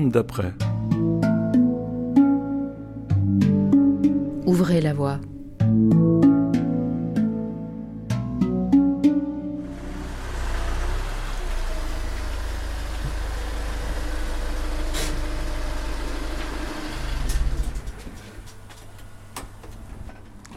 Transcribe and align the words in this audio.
d'après. 0.00 0.52
Ouvrez 4.46 4.80
la 4.80 4.94
voie. 4.94 5.18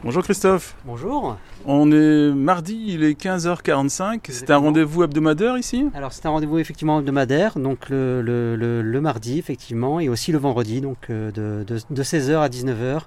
Bonjour 0.06 0.22
Christophe. 0.22 0.76
Bonjour. 0.86 1.36
On 1.66 1.92
est 1.92 2.30
mardi, 2.32 2.80
il 2.90 3.04
est 3.04 3.20
15h45. 3.20 4.20
C'est 4.30 4.52
un 4.52 4.58
rendez-vous 4.58 5.04
hebdomadaire 5.04 5.58
ici? 5.58 5.88
Alors 5.96 6.14
c'est 6.14 6.28
un 6.28 6.30
rendez-vous 6.30 6.60
effectivement 6.60 7.00
hebdomadaire, 7.00 7.58
donc 7.58 7.90
le, 7.90 8.22
le- 8.22 8.55
le- 8.55 8.84
le 8.84 9.02
mardi 9.02 9.40
effectivement, 9.40 10.00
et 10.00 10.08
aussi 10.08 10.31
le 10.31 10.38
vendredi, 10.38 10.80
donc 10.80 10.98
euh, 11.09 11.31
de, 11.31 11.64
de- 11.64 11.81
de 11.90 12.04
16h 12.04 12.38
à 12.38 12.50
19h. 12.50 13.02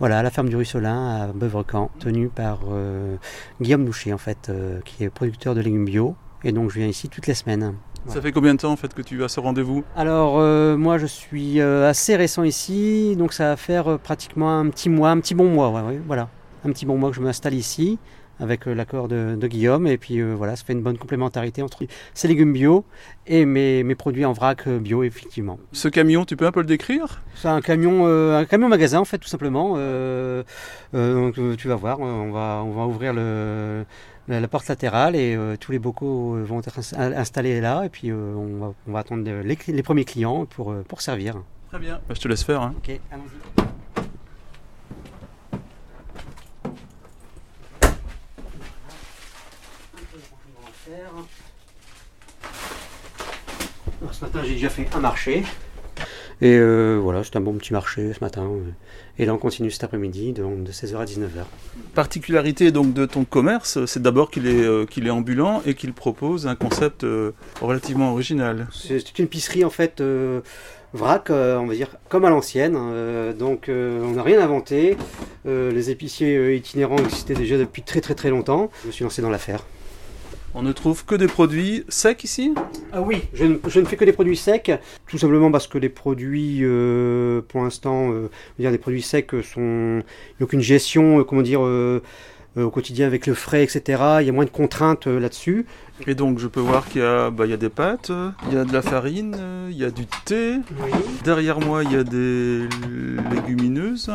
Voilà, 0.00 0.18
à 0.18 0.22
la 0.24 0.30
ferme 0.30 0.48
du 0.48 0.56
Russelin 0.56 1.20
à 1.22 1.26
Beuvrecan, 1.28 1.88
tenue 2.00 2.28
par 2.28 2.62
euh, 2.68 3.14
Guillaume 3.60 3.86
Loucher 3.86 4.12
en 4.12 4.18
fait, 4.18 4.48
euh, 4.48 4.80
qui 4.84 5.04
est 5.04 5.10
producteur 5.10 5.54
de 5.54 5.60
légumes 5.60 5.84
bio. 5.84 6.16
Et 6.42 6.50
donc 6.50 6.70
je 6.70 6.78
viens 6.80 6.88
ici 6.88 7.08
toutes 7.08 7.28
les 7.28 7.34
semaines. 7.34 7.74
Ça 8.06 8.20
fait 8.20 8.32
combien 8.32 8.54
de 8.54 8.60
temps 8.60 8.72
en 8.72 8.76
fait 8.76 8.92
que 8.94 9.02
tu 9.02 9.24
as 9.24 9.28
ce 9.28 9.40
rendez-vous? 9.40 9.82
Alors 9.96 10.38
euh, 10.38 10.76
moi 10.76 10.98
je 10.98 11.06
suis 11.06 11.60
euh, 11.60 11.88
assez 11.88 12.16
récent 12.16 12.44
ici, 12.44 13.16
donc 13.16 13.32
ça 13.32 13.48
va 13.48 13.56
faire 13.56 13.92
euh, 13.92 13.98
pratiquement 13.98 14.58
un 14.58 14.68
petit 14.68 14.88
mois, 14.88 15.10
un 15.10 15.18
petit 15.20 15.34
bon 15.34 15.48
mois, 15.48 15.70
ouais, 15.70 15.80
ouais, 15.80 16.00
voilà. 16.06 16.28
Un 16.64 16.70
petit 16.70 16.86
bon 16.86 16.96
mois 16.96 17.10
que 17.10 17.16
je 17.16 17.20
m'installe 17.20 17.54
ici 17.54 17.98
avec 18.40 18.66
l'accord 18.66 19.06
de, 19.06 19.36
de 19.36 19.46
Guillaume 19.46 19.86
et 19.86 19.96
puis 19.96 20.20
voilà, 20.20 20.56
ça 20.56 20.64
fait 20.64 20.72
une 20.72 20.82
bonne 20.82 20.98
complémentarité 20.98 21.62
entre 21.62 21.84
ces 22.14 22.26
légumes 22.26 22.52
bio 22.52 22.84
et 23.28 23.44
mes, 23.46 23.84
mes 23.84 23.94
produits 23.94 24.24
en 24.24 24.32
vrac 24.32 24.68
bio 24.68 25.04
effectivement. 25.04 25.58
Ce 25.70 25.86
camion, 25.86 26.24
tu 26.24 26.36
peux 26.36 26.46
un 26.46 26.50
peu 26.50 26.60
le 26.60 26.66
décrire? 26.66 27.22
C'est 27.36 27.48
un 27.48 27.60
camion, 27.60 28.06
un 28.06 28.44
camion 28.44 28.68
magasin 28.68 28.98
en 28.98 29.04
fait 29.04 29.18
tout 29.18 29.28
simplement. 29.28 29.74
Donc 30.92 31.34
tu 31.58 31.68
vas 31.68 31.76
voir, 31.76 32.00
on 32.00 32.32
va, 32.32 32.62
on 32.64 32.72
va 32.72 32.86
ouvrir 32.86 33.12
le, 33.12 33.84
la, 34.28 34.40
la 34.40 34.48
porte 34.48 34.68
latérale 34.68 35.16
et 35.16 35.34
euh, 35.36 35.56
tous 35.58 35.72
les 35.72 35.78
bocaux 35.78 36.36
euh, 36.36 36.44
vont 36.44 36.60
être 36.60 36.78
ins- 36.94 37.12
installés 37.12 37.60
là 37.60 37.84
et 37.84 37.88
puis 37.88 38.10
euh, 38.10 38.34
on, 38.34 38.58
va, 38.58 38.74
on 38.88 38.92
va 38.92 38.98
attendre 39.00 39.22
les, 39.24 39.82
premiers 39.82 40.04
clients 40.04 40.46
pour, 40.46 40.72
euh, 40.72 40.82
pour 40.88 41.00
servir. 41.00 41.36
Très 41.70 41.78
bien. 41.78 42.00
Bah, 42.08 42.14
je 42.14 42.20
te 42.20 42.28
laisse 42.28 42.42
faire. 42.44 42.62
hein. 42.62 42.74
Ok, 42.78 42.98
allons-y. 43.12 43.62
Alors, 54.00 54.14
ce 54.14 54.24
matin, 54.24 54.40
j'ai 54.44 54.54
déjà 54.54 54.68
fait 54.70 54.88
un 54.94 55.00
marché. 55.00 55.44
Et 56.44 56.58
euh, 56.58 56.98
voilà, 57.02 57.24
c'est 57.24 57.36
un 57.36 57.40
bon 57.40 57.54
petit 57.54 57.72
marché 57.72 58.12
ce 58.12 58.20
matin. 58.22 58.46
Et 59.18 59.24
là, 59.24 59.32
on 59.32 59.38
continue 59.38 59.70
cet 59.70 59.82
après-midi, 59.82 60.34
donc 60.34 60.62
de 60.62 60.70
16h 60.70 60.96
à 60.96 61.04
19h. 61.06 61.46
Particularité 61.94 62.70
donc 62.70 62.92
de 62.92 63.06
ton 63.06 63.24
commerce, 63.24 63.82
c'est 63.86 64.02
d'abord 64.02 64.30
qu'il 64.30 64.46
est, 64.46 64.62
euh, 64.62 64.84
qu'il 64.84 65.06
est 65.06 65.10
ambulant 65.10 65.62
et 65.64 65.72
qu'il 65.72 65.94
propose 65.94 66.46
un 66.46 66.54
concept 66.54 67.02
euh, 67.02 67.32
relativement 67.62 68.12
original. 68.12 68.66
C'est 68.74 69.18
une 69.18 69.24
épicerie 69.24 69.64
en 69.64 69.70
fait 69.70 70.02
vrac, 70.92 71.30
on 71.30 71.64
va 71.64 71.74
dire 71.74 71.96
comme 72.10 72.26
à 72.26 72.30
l'ancienne. 72.30 72.76
donc 73.38 73.70
on 73.70 74.12
n'a 74.12 74.22
rien 74.22 74.38
inventé. 74.42 74.98
Les 75.46 75.90
épiciers 75.90 76.56
itinérants 76.56 76.98
existaient 76.98 77.32
déjà 77.32 77.56
depuis 77.56 77.80
très 77.80 78.02
très 78.02 78.14
très 78.14 78.28
longtemps. 78.28 78.70
Je 78.82 78.88
me 78.88 78.92
suis 78.92 79.04
lancé 79.04 79.22
dans 79.22 79.30
l'affaire. 79.30 79.64
On 80.56 80.62
ne 80.62 80.70
trouve 80.70 81.04
que 81.04 81.16
des 81.16 81.26
produits 81.26 81.84
secs 81.88 82.22
ici? 82.22 82.54
Ah 82.92 83.02
oui, 83.02 83.22
je 83.34 83.44
ne, 83.44 83.84
fais 83.84 83.96
que 83.96 84.04
des 84.04 84.12
produits 84.12 84.36
secs, 84.36 84.70
tout 85.08 85.18
simplement 85.18 85.50
parce 85.50 85.66
que 85.66 85.78
les 85.78 85.88
produits, 85.88 86.60
euh, 86.62 87.40
pour 87.48 87.64
l'instant, 87.64 88.12
euh, 88.12 88.30
des 88.60 88.78
produits 88.78 89.02
secs 89.02 89.32
sont, 89.42 90.00
il 90.38 90.44
aucune 90.44 90.60
gestion, 90.60 91.18
euh, 91.18 91.24
comment 91.24 91.42
dire, 91.42 91.60
au 91.60 92.70
quotidien 92.70 93.08
avec 93.08 93.26
le 93.26 93.34
frais, 93.34 93.64
etc. 93.64 94.00
Il 94.20 94.26
y 94.26 94.28
a 94.28 94.32
moins 94.32 94.44
de 94.44 94.50
contraintes 94.50 95.08
là-dessus. 95.08 95.66
Et 96.06 96.14
donc 96.14 96.38
je 96.38 96.48
peux 96.48 96.60
voir 96.60 96.86
qu'il 96.88 97.00
y 97.02 97.04
a, 97.04 97.30
bah, 97.30 97.46
il 97.46 97.50
y 97.50 97.54
a 97.54 97.56
des 97.56 97.68
pâtes, 97.68 98.10
il 98.48 98.54
y 98.54 98.58
a 98.58 98.64
de 98.64 98.72
la 98.72 98.82
farine, 98.82 99.36
il 99.70 99.76
y 99.76 99.84
a 99.84 99.90
du 99.90 100.04
thé. 100.24 100.56
Derrière 101.24 101.60
moi 101.60 101.82
il 101.84 101.92
y 101.92 101.96
a 101.96 102.04
des 102.04 102.68
légumineuses. 103.32 104.10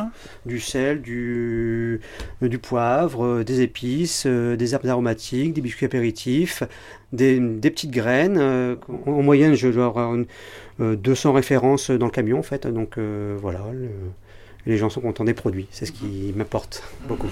Du 0.45 0.59
sel, 0.59 1.01
du, 1.01 2.01
du 2.41 2.57
poivre, 2.59 3.43
des 3.43 3.61
épices, 3.61 4.25
des 4.27 4.73
herbes 4.73 4.85
aromatiques, 4.87 5.53
des 5.53 5.61
biscuits 5.61 5.85
apéritifs, 5.85 6.63
des, 7.13 7.39
des 7.39 7.71
petites 7.71 7.91
graines. 7.91 8.37
en, 8.37 9.11
en 9.11 9.21
moyenne, 9.23 9.55
je 9.55 9.67
dois 9.69 9.85
avoir 9.87 10.13
une- 10.15 10.25
euh, 10.81 10.95
200 10.95 11.33
références 11.33 11.91
dans 11.91 12.05
le 12.05 12.11
camion, 12.11 12.39
en 12.39 12.43
fait. 12.43 12.67
Donc 12.67 12.97
euh, 12.97 13.37
voilà, 13.41 13.61
le- 13.73 13.89
les 14.65 14.77
gens 14.77 14.89
sont 14.89 15.01
contents 15.01 15.23
des 15.25 15.33
produits. 15.33 15.67
C'est 15.71 15.85
ce 15.85 15.91
qui 15.91 16.33
m'importe 16.35 16.83
beaucoup. 17.07 17.29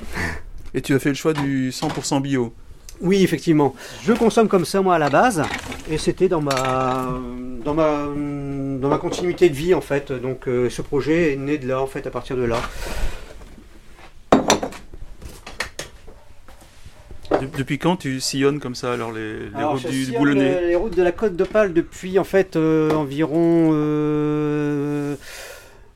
Et 0.73 0.81
tu 0.81 0.93
as 0.93 0.99
fait 0.99 1.09
le 1.09 1.15
choix 1.15 1.33
du 1.33 1.69
100% 1.71 2.21
bio. 2.21 2.53
Oui, 3.01 3.23
effectivement. 3.23 3.75
Je 4.03 4.13
consomme 4.13 4.47
comme 4.47 4.65
ça, 4.65 4.81
moi, 4.81 4.95
à 4.95 4.99
la 4.99 5.09
base. 5.09 5.43
Et 5.89 5.97
c'était 5.97 6.27
dans 6.27 6.41
ma, 6.41 7.07
dans, 7.63 7.73
ma, 7.73 8.07
dans 8.79 8.89
ma 8.89 8.97
continuité 8.97 9.49
de 9.49 9.55
vie, 9.55 9.73
en 9.73 9.81
fait. 9.81 10.11
Donc, 10.11 10.47
euh, 10.47 10.69
ce 10.69 10.81
projet 10.81 11.33
est 11.33 11.35
né 11.37 11.57
de 11.57 11.67
là, 11.67 11.81
en 11.81 11.87
fait, 11.87 12.07
à 12.07 12.09
partir 12.11 12.35
de 12.35 12.43
là. 12.43 12.57
De- 17.41 17.45
depuis 17.57 17.77
quand 17.77 17.97
tu 17.97 18.19
sillonnes 18.19 18.59
comme 18.59 18.73
ça 18.73 18.93
alors 18.93 19.11
les, 19.11 19.49
les 19.49 19.55
Alors, 19.55 19.73
routes 19.73 19.87
du, 19.87 20.11
Boulonnais 20.17 20.61
les, 20.61 20.67
les 20.69 20.75
routes 20.75 20.95
de 20.95 21.03
la 21.03 21.11
Côte 21.11 21.35
d'Opale 21.35 21.73
depuis, 21.73 22.17
en 22.19 22.23
fait, 22.23 22.55
euh, 22.55 22.89
environ 22.91 23.69
euh, 23.73 25.15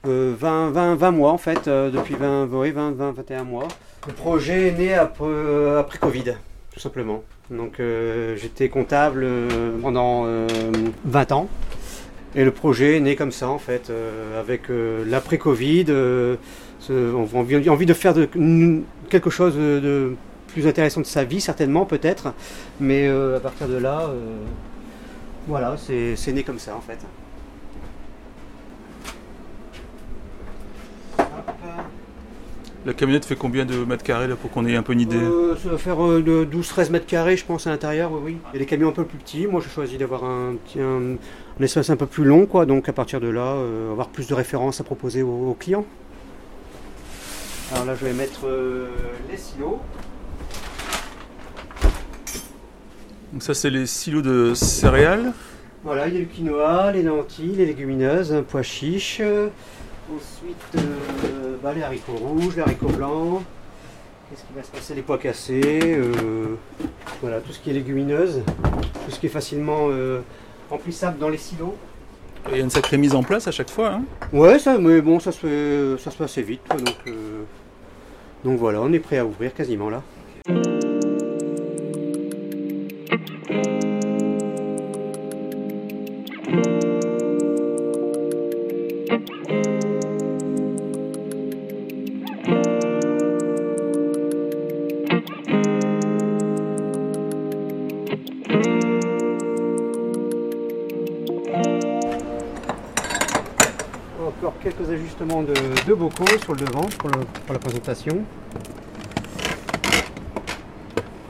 euh, 0.08 0.36
20, 0.38 0.72
20, 0.72 0.96
20 0.96 1.12
mois, 1.12 1.32
en 1.32 1.38
fait. 1.38 1.68
euh, 1.68 1.90
depuis 1.90 2.16
20, 2.16 2.48
oui, 2.52 2.72
20, 2.72 2.92
20, 2.92 3.12
21 3.14 3.44
mois. 3.46 3.68
Le 4.08 4.14
projet 4.14 4.68
est 4.68 4.72
né 4.72 4.94
après, 4.94 5.26
euh, 5.26 5.80
après 5.80 5.98
Covid, 6.00 6.34
tout 6.74 6.80
simplement. 6.80 7.24
Donc, 7.50 7.80
euh, 7.80 8.36
j'étais 8.38 8.70
comptable 8.70 9.24
euh, 9.24 9.72
pendant 9.82 10.24
euh, 10.26 10.48
20 11.06 11.32
ans. 11.34 11.50
Et 12.34 12.46
le 12.46 12.52
projet 12.52 12.98
est 12.98 13.02
né 13.02 13.16
comme 13.16 13.32
ça, 13.32 13.50
en 13.50 13.58
fait, 13.58 13.90
euh, 13.90 14.40
avec 14.40 14.70
euh, 14.70 15.04
l'après-Covid. 15.06 15.86
euh, 15.90 16.38
on 16.90 17.24
a 17.24 17.70
envie, 17.70 17.86
de 17.86 17.94
faire 17.94 18.14
quelque 19.10 19.30
chose 19.30 19.56
de, 19.56 20.16
plus 20.48 20.66
intéressant 20.66 21.02
de 21.02 21.06
sa 21.06 21.26
vie, 21.26 21.42
certainement, 21.42 21.86
peut-être. 21.86 22.34
Mais 22.80 23.08
euh, 23.08 23.38
à 23.38 23.40
partir 23.42 23.68
de 23.68 23.76
là, 23.76 24.04
euh, 24.04 24.38
voilà, 25.48 25.76
c'est 25.78 26.32
né 26.32 26.44
comme 26.44 26.60
ça, 26.60 26.76
en 26.76 26.82
fait. 26.82 27.00
La 32.84 32.94
camionnette 32.94 33.26
fait 33.26 33.36
combien 33.36 33.64
de 33.66 33.76
mètres 33.86 34.04
carrés 34.04 34.28
là 34.28 34.36
pour 34.36 34.50
qu'on 34.50 34.66
ait 34.66 34.76
un 34.76 34.82
peu 34.82 34.94
une 34.94 35.02
idée? 35.02 35.16
Euh, 35.16 35.56
ça 35.56 35.70
va 35.70 35.78
faire 35.78 36.04
euh, 36.04 36.22
de 36.24 36.46
12-13 36.46 36.90
mètres 36.92 37.06
carrés, 37.06 37.38
je 37.38 37.46
pense, 37.46 37.68
à 37.68 37.70
l'intérieur, 37.70 38.12
oui, 38.12 38.20
oui. 38.26 38.38
Il 38.52 38.54
y 38.54 38.56
a 38.56 38.60
des 38.60 38.66
camions 38.66 38.90
un 38.90 38.94
peu 38.94 39.06
plus 39.06 39.20
petits. 39.20 39.46
Moi, 39.46 39.62
j'ai 39.64 39.70
choisi 39.70 39.98
d'avoir 40.00 40.24
un, 40.24 40.56
petit- 40.56 40.80
un, 40.80 41.14
un 41.60 41.64
espace 41.64 41.92
un 41.92 41.96
peu 41.96 42.08
plus 42.08 42.24
long, 42.24 42.48
quoi. 42.48 42.66
Donc, 42.66 42.90
à 42.90 42.94
partir 42.94 43.20
de 43.20 43.28
là, 43.28 43.54
euh, 43.54 43.92
avoir 43.92 44.10
plus 44.10 44.28
de 44.28 44.34
références 44.34 44.82
à 44.82 44.84
proposer 44.84 45.22
aux, 45.22 45.50
aux 45.52 45.54
clients. 45.60 45.86
Alors 47.74 47.86
là, 47.86 47.94
je 47.96 48.04
vais 48.06 48.14
mettre 48.14 48.48
euh, 48.48 48.88
les 49.30 49.38
silos. 49.38 49.80
Donc 53.32 53.44
ça 53.44 53.54
c'est 53.54 53.70
les 53.70 53.86
silos 53.86 54.22
de 54.22 54.54
céréales. 54.54 55.32
Voilà, 55.86 56.10
il 56.10 56.14
y 56.16 56.18
a 56.18 56.20
le 56.20 56.26
quinoa, 56.26 56.92
les 56.92 57.02
lentilles, 57.02 57.56
les 57.56 57.66
légumineuses, 57.66 58.34
un 58.34 58.44
pois 58.44 58.62
chiche. 58.62 59.20
euh, 59.22 59.48
Ensuite, 60.14 60.58
euh, 60.76 61.41
bah, 61.62 61.74
les 61.74 61.84
haricots 61.84 62.14
rouges, 62.14 62.56
les 62.56 62.62
haricots 62.62 62.88
blancs. 62.90 63.42
Qu'est-ce 64.30 64.44
qui 64.44 64.54
va 64.56 64.64
se 64.64 64.72
passer? 64.72 64.96
Les 64.96 65.02
pois 65.02 65.18
cassés. 65.18 65.82
euh, 65.84 66.56
voilà, 67.22 67.40
tout 67.42 67.52
ce 67.52 67.60
qui 67.60 67.70
est 67.70 67.74
légumineuse. 67.74 68.42
Tout 69.06 69.12
ce 69.12 69.20
qui 69.20 69.26
est 69.26 69.30
facilement 69.30 69.88
euh, 69.90 70.22
remplissable 70.70 71.18
dans 71.20 71.30
les 71.30 71.38
silos. 71.38 71.76
Il 72.50 72.58
y 72.58 72.62
a 72.62 72.64
une 72.64 72.70
sacrée 72.70 72.98
mise 72.98 73.14
en 73.14 73.24
place 73.24 73.48
à 73.48 73.52
chaque 73.52 73.70
fois. 73.70 73.90
hein. 73.94 74.04
Ouais, 74.34 74.58
ça, 74.58 74.78
mais 74.78 75.02
bon, 75.02 75.20
ça 75.20 75.32
se 75.32 75.40
fait, 75.40 76.02
ça 76.04 76.10
se 76.12 76.16
fait 76.18 76.24
assez 76.24 76.42
vite. 76.42 76.62
quoi, 76.68 76.80
donc, 76.80 76.96
euh, 77.08 77.44
donc 78.44 78.58
voilà, 78.58 78.82
on 78.82 78.92
est 78.94 79.00
prêt 79.00 79.18
à 79.20 79.26
ouvrir 79.26 79.54
quasiment 79.54 79.90
là. 79.90 80.02
Ajustements 104.92 105.42
de, 105.44 105.54
de 105.88 105.94
bocaux 105.94 106.26
sur 106.44 106.54
le 106.54 106.60
devant 106.60 106.86
pour, 107.00 107.10
le- 107.10 107.26
pour 107.46 107.54
la 107.54 107.60
présentation. 107.60 108.18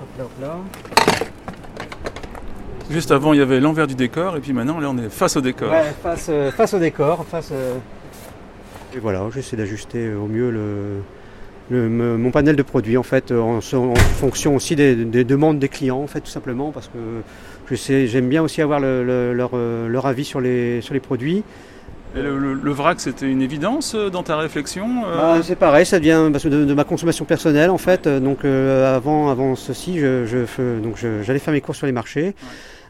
Hop 0.02 0.10
là, 0.18 0.24
hop 0.26 0.32
là. 0.42 0.58
Juste 2.90 3.12
avant, 3.12 3.34
il 3.34 3.40
y 3.40 3.42
avait 3.42 3.60
l'envers 3.62 3.88
du 3.88 3.96
décor, 3.96 4.36
et 4.36 4.42
puis 4.42 4.52
maintenant, 4.52 4.80
là, 4.80 4.90
on 4.90 4.98
est 4.98 5.10
face 5.10 5.38
au 5.38 5.42
décor. 5.42 5.72
Ouais, 5.72 5.94
face, 6.04 6.28
euh, 6.30 6.52
face 6.52 6.74
au 6.74 6.80
décor, 6.80 7.26
face. 7.26 7.50
euh, 7.54 7.76
Et 8.94 9.00
voilà, 9.00 9.24
j'essaie 9.34 9.56
d'ajuster 9.56 10.14
au 10.14 10.26
mieux 10.28 10.52
le, 10.52 10.98
le- 11.70 11.88
me- 11.88 12.18
mon 12.18 12.32
panel 12.32 12.58
de 12.58 12.64
produits 12.64 12.98
en 12.98 13.04
fait, 13.04 13.32
en, 13.32 13.60
en 13.60 13.96
fonction 13.96 14.56
aussi 14.56 14.76
des, 14.76 14.96
des 14.96 15.24
demandes 15.24 15.58
des 15.60 15.70
clients 15.70 16.02
en 16.02 16.08
fait, 16.08 16.20
tout 16.20 16.30
simplement, 16.32 16.72
parce 16.72 16.88
que 16.90 16.98
je 17.70 17.76
sais, 17.76 18.08
j'aime 18.08 18.28
bien 18.28 18.44
aussi 18.44 18.62
avoir 18.62 18.82
le- 18.82 19.06
le- 19.06 19.34
leur, 19.34 19.52
euh, 19.54 19.88
leur 19.88 20.06
avis 20.06 20.26
sur 20.26 20.42
les, 20.42 20.82
sur 20.82 20.94
les 20.94 21.00
produits. 21.00 21.44
Et 22.14 22.22
le, 22.22 22.38
le- 22.38 22.54
le 22.56 22.72
vrac, 22.72 23.00
c'était 23.00 23.30
une 23.32 23.42
évidence 23.42 23.96
euh, 23.96 24.10
dans 24.10 24.22
ta 24.24 24.36
réflexion 24.36 25.06
euh, 25.06 25.16
Bah, 25.38 25.40
c'est 25.44 25.56
pareil, 25.56 25.86
ça 25.86 25.98
vient 25.98 26.30
parce 26.30 26.44
que 26.44 26.50
de, 26.50 26.66
de 26.66 26.74
ma 26.74 26.84
consommation 26.84 27.24
personnelle 27.24 27.70
en 27.70 27.78
fait. 27.78 28.06
Euh, 28.06 28.20
Donc 28.20 28.44
euh, 28.44 28.96
avant, 28.98 29.30
avant 29.30 29.56
ceci, 29.56 29.98
je, 29.98 30.26
je 30.26 30.80
donc 30.82 30.98
je- 30.98 31.24
j'allais 31.24 31.40
faire 31.40 31.54
mes 31.54 31.62
courses 31.62 31.78
sur 31.78 31.88
les 31.88 31.94
marchés, 31.94 32.36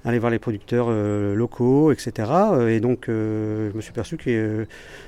aller 0.05 0.17
voir 0.17 0.31
les 0.31 0.39
producteurs 0.39 0.87
euh, 0.89 1.35
locaux, 1.35 1.91
etc. 1.91 2.31
Et 2.67 2.79
donc 2.79 3.03
je 3.07 3.71
me 3.75 3.81
suis 3.81 3.91
aperçu 3.91 4.17
que, 4.17 4.65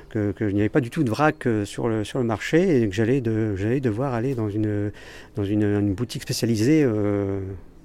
que, 0.10 0.32
que 0.32 0.44
il 0.48 0.54
n'y 0.54 0.60
avait 0.62 0.70
pas 0.70 0.82
du 0.82 0.92
tout 0.92 1.04
de 1.04 1.10
vrac 1.10 1.48
sur 1.66 1.88
le, 1.88 2.04
sur 2.04 2.20
le 2.20 2.26
marché 2.26 2.84
et 2.84 2.88
que 2.90 2.94
j'allais 2.94 3.20
de, 3.20 3.56
j'allais 3.56 3.80
devoir 3.80 4.14
aller 4.14 4.36
dans 4.36 4.48
une, 4.50 4.92
dans 5.36 5.44
une, 5.44 5.64
une 5.64 5.94
boutique 5.96 6.22
spécialisée. 6.22 6.88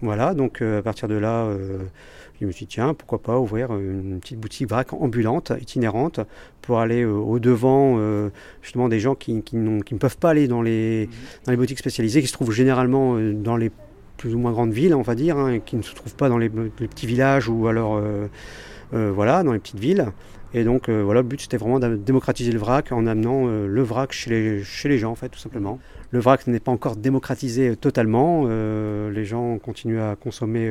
voilà, 0.03 0.35
donc 0.35 0.61
à 0.61 0.83
partir 0.83 1.09
de 1.09 1.15
là, 1.15 1.47
je 2.41 2.47
me 2.47 2.53
suis 2.53 2.67
dit 2.67 2.75
tiens, 2.75 2.95
pourquoi 2.95 3.21
pas 3.21 3.39
ouvrir 3.39 3.73
une 3.73 4.21
petite 4.21 4.39
boutique 4.39 4.69
vrac 4.69 4.93
ambulante, 4.93 5.53
itinérante, 5.61 6.21
pour 6.63 6.79
aller 6.79 7.03
euh, 7.03 7.13
au 7.13 7.39
devant 7.39 7.97
euh, 7.99 8.29
justement 8.63 8.89
des 8.89 9.01
gens 9.01 9.15
qui, 9.15 9.43
qui, 9.43 9.57
ne 9.57 9.81
peuvent 9.99 10.19
pas 10.19 10.31
aller 10.31 10.49
dans 10.49 10.63
les, 10.63 11.07
Mhm. 11.07 11.13
dans 11.47 11.53
les 11.53 11.57
boutiques 11.57 11.79
spécialisées, 11.79 12.21
qui 12.21 12.29
se 12.29 12.33
trouvent 12.33 12.53
généralement 12.53 13.17
euh, 13.17 13.33
dans 13.33 13.57
les 13.57 13.71
plus 14.17 14.35
ou 14.35 14.39
moins 14.39 14.53
grandes 14.53 14.73
villes, 14.73 14.95
on 14.95 15.03
va 15.03 15.15
dire, 15.15 15.39
hein, 15.39 15.53
et 15.53 15.61
qui 15.61 15.77
ne 15.77 15.83
se 15.83 15.95
trouvent 15.95 16.15
pas 16.15 16.29
dans 16.29 16.39
les, 16.39 16.51
les 16.81 16.89
petits 16.89 17.07
villages 17.07 17.49
ou 17.49 17.69
alors 17.69 18.03
voilà, 18.91 19.45
dans 19.45 19.53
les 19.53 19.61
petites 19.61 19.79
villes. 19.79 20.09
Et 20.55 20.65
donc 20.65 20.91
voilà, 20.91 21.21
le 21.21 21.29
but 21.29 21.41
c'était 21.41 21.57
vraiment 21.57 21.79
de 21.79 21.95
démocratiser 21.95 22.51
le 22.51 22.59
vrac 22.59 22.91
en 22.91 23.07
amenant 23.07 23.47
le 23.47 23.83
vrac 23.83 24.11
chez 24.11 24.31
les, 24.31 24.65
chez 24.65 24.89
les 24.89 24.99
gens 24.99 25.13
en 25.13 25.15
fait, 25.15 25.29
tout 25.29 25.39
simplement. 25.39 25.79
Le 26.11 26.19
vrac 26.19 26.49
n'est 26.49 26.59
pas 26.59 26.73
encore 26.73 26.97
démocratisé 26.97 27.77
totalement. 27.77 28.49
les 28.49 29.25
gens 29.25 29.57
continuent 29.59 30.01
à 30.01 30.17
consommer 30.17 30.69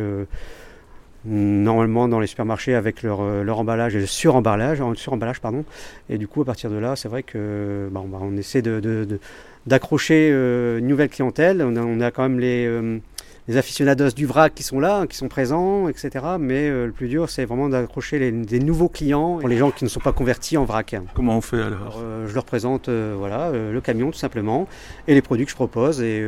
normalement 1.28 2.08
dans 2.08 2.20
les 2.20 2.28
supermarchés 2.28 2.74
avec 2.74 3.04
leur, 3.04 3.20
euh, 3.22 3.44
leur 3.44 3.60
emballage 3.60 3.96
et 3.96 4.00
le 4.00 4.06
suremballage, 4.06 4.82
suremballage 4.96 5.42
pardon. 5.42 5.66
Et 6.10 6.18
du 6.18 6.28
coup, 6.28 6.42
à 6.42 6.46
partir 6.46 6.70
de 6.70 6.78
là, 6.78 6.96
c'est 6.96 7.10
vrai 7.10 7.24
que 7.24 7.90
bon, 7.92 8.06
bah, 8.08 8.20
on 8.22 8.36
essaie 8.38 8.62
de, 8.62 9.08
d'accrocher 9.66 10.30
euh, 10.32 10.80
une 10.80 10.88
nouvelle 10.88 11.10
clientèle. 11.10 11.62
On 11.62 11.76
a, 11.76 11.82
on 11.82 12.00
a 12.00 12.12
quand 12.12 12.24
même 12.24 12.40
les, 12.40 12.66
euh, 12.66 13.00
les 13.50 13.58
aficionados 13.58 14.12
du 14.12 14.26
vrac 14.26 14.54
qui 14.56 14.64
sont 14.64 14.80
là, 14.80 15.06
qui 15.08 15.18
sont 15.18 15.28
présents, 15.28 15.90
etc. 15.90 16.10
Mais 16.40 16.70
euh, 16.70 16.86
le 16.86 16.92
plus 16.92 17.08
dur, 17.10 17.30
c'est 17.30 17.46
vraiment 17.46 17.68
d'accrocher 17.68 18.20
les- 18.20 18.32
des 18.32 18.60
nouveaux 18.60 18.90
clients 18.90 19.38
pour 19.40 19.50
les 19.50 19.58
gens 19.58 19.72
qui 19.72 19.84
ne 19.84 19.90
sont 19.90 20.00
pas 20.00 20.14
convertis 20.14 20.56
en 20.58 20.64
vrac. 20.66 20.96
Comment 21.14 21.38
on 21.38 21.42
fait 21.42 21.62
alors? 21.62 21.98
Alors, 21.98 22.28
je 22.28 22.34
leur 22.34 22.46
présente 22.46 22.90
voilà, 22.90 23.52
le 23.52 23.82
camion 23.82 24.12
tout 24.12 24.18
simplement 24.18 24.68
et 25.08 25.14
les 25.14 25.22
produits 25.22 25.46
que 25.46 25.52
je 25.52 25.56
propose 25.56 26.02
et 26.02 26.24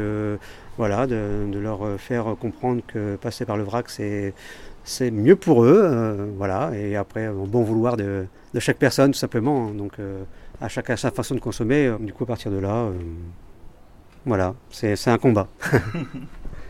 voilà, 0.78 1.08
de, 1.08 1.46
de 1.52 1.60
leur 1.60 1.82
faire 1.98 2.36
comprendre 2.40 2.82
que 2.88 3.18
passer 3.18 3.44
par 3.44 3.58
le 3.58 3.64
vrac 3.64 3.90
c'est, 3.90 4.34
c'est 4.84 5.12
mieux 5.12 5.36
pour 5.36 5.64
eux. 5.64 5.82
euh, 5.84 6.28
voilà, 6.38 6.72
et 6.76 6.96
après, 6.96 7.30
bon 7.30 7.64
vouloir 7.64 7.98
de, 7.98 8.26
chaque 8.60 8.78
personne 8.78 9.12
tout 9.12 9.20
simplement. 9.20 9.68
hein. 9.68 9.74
donc 9.76 9.94
euh, 10.00 10.24
à 10.62 10.68
chacun 10.68 10.96
sa 10.96 11.12
façon 11.12 11.36
de 11.36 11.40
consommer. 11.40 11.88
euh, 11.88 11.98
du 12.00 12.14
coup, 12.14 12.24
à 12.24 12.28
partir 12.28 12.52
de 12.52 12.58
là, 12.58 12.90
voilà, 14.26 14.56
c'est 14.70 15.08
un 15.08 15.18
combat. 15.18 15.48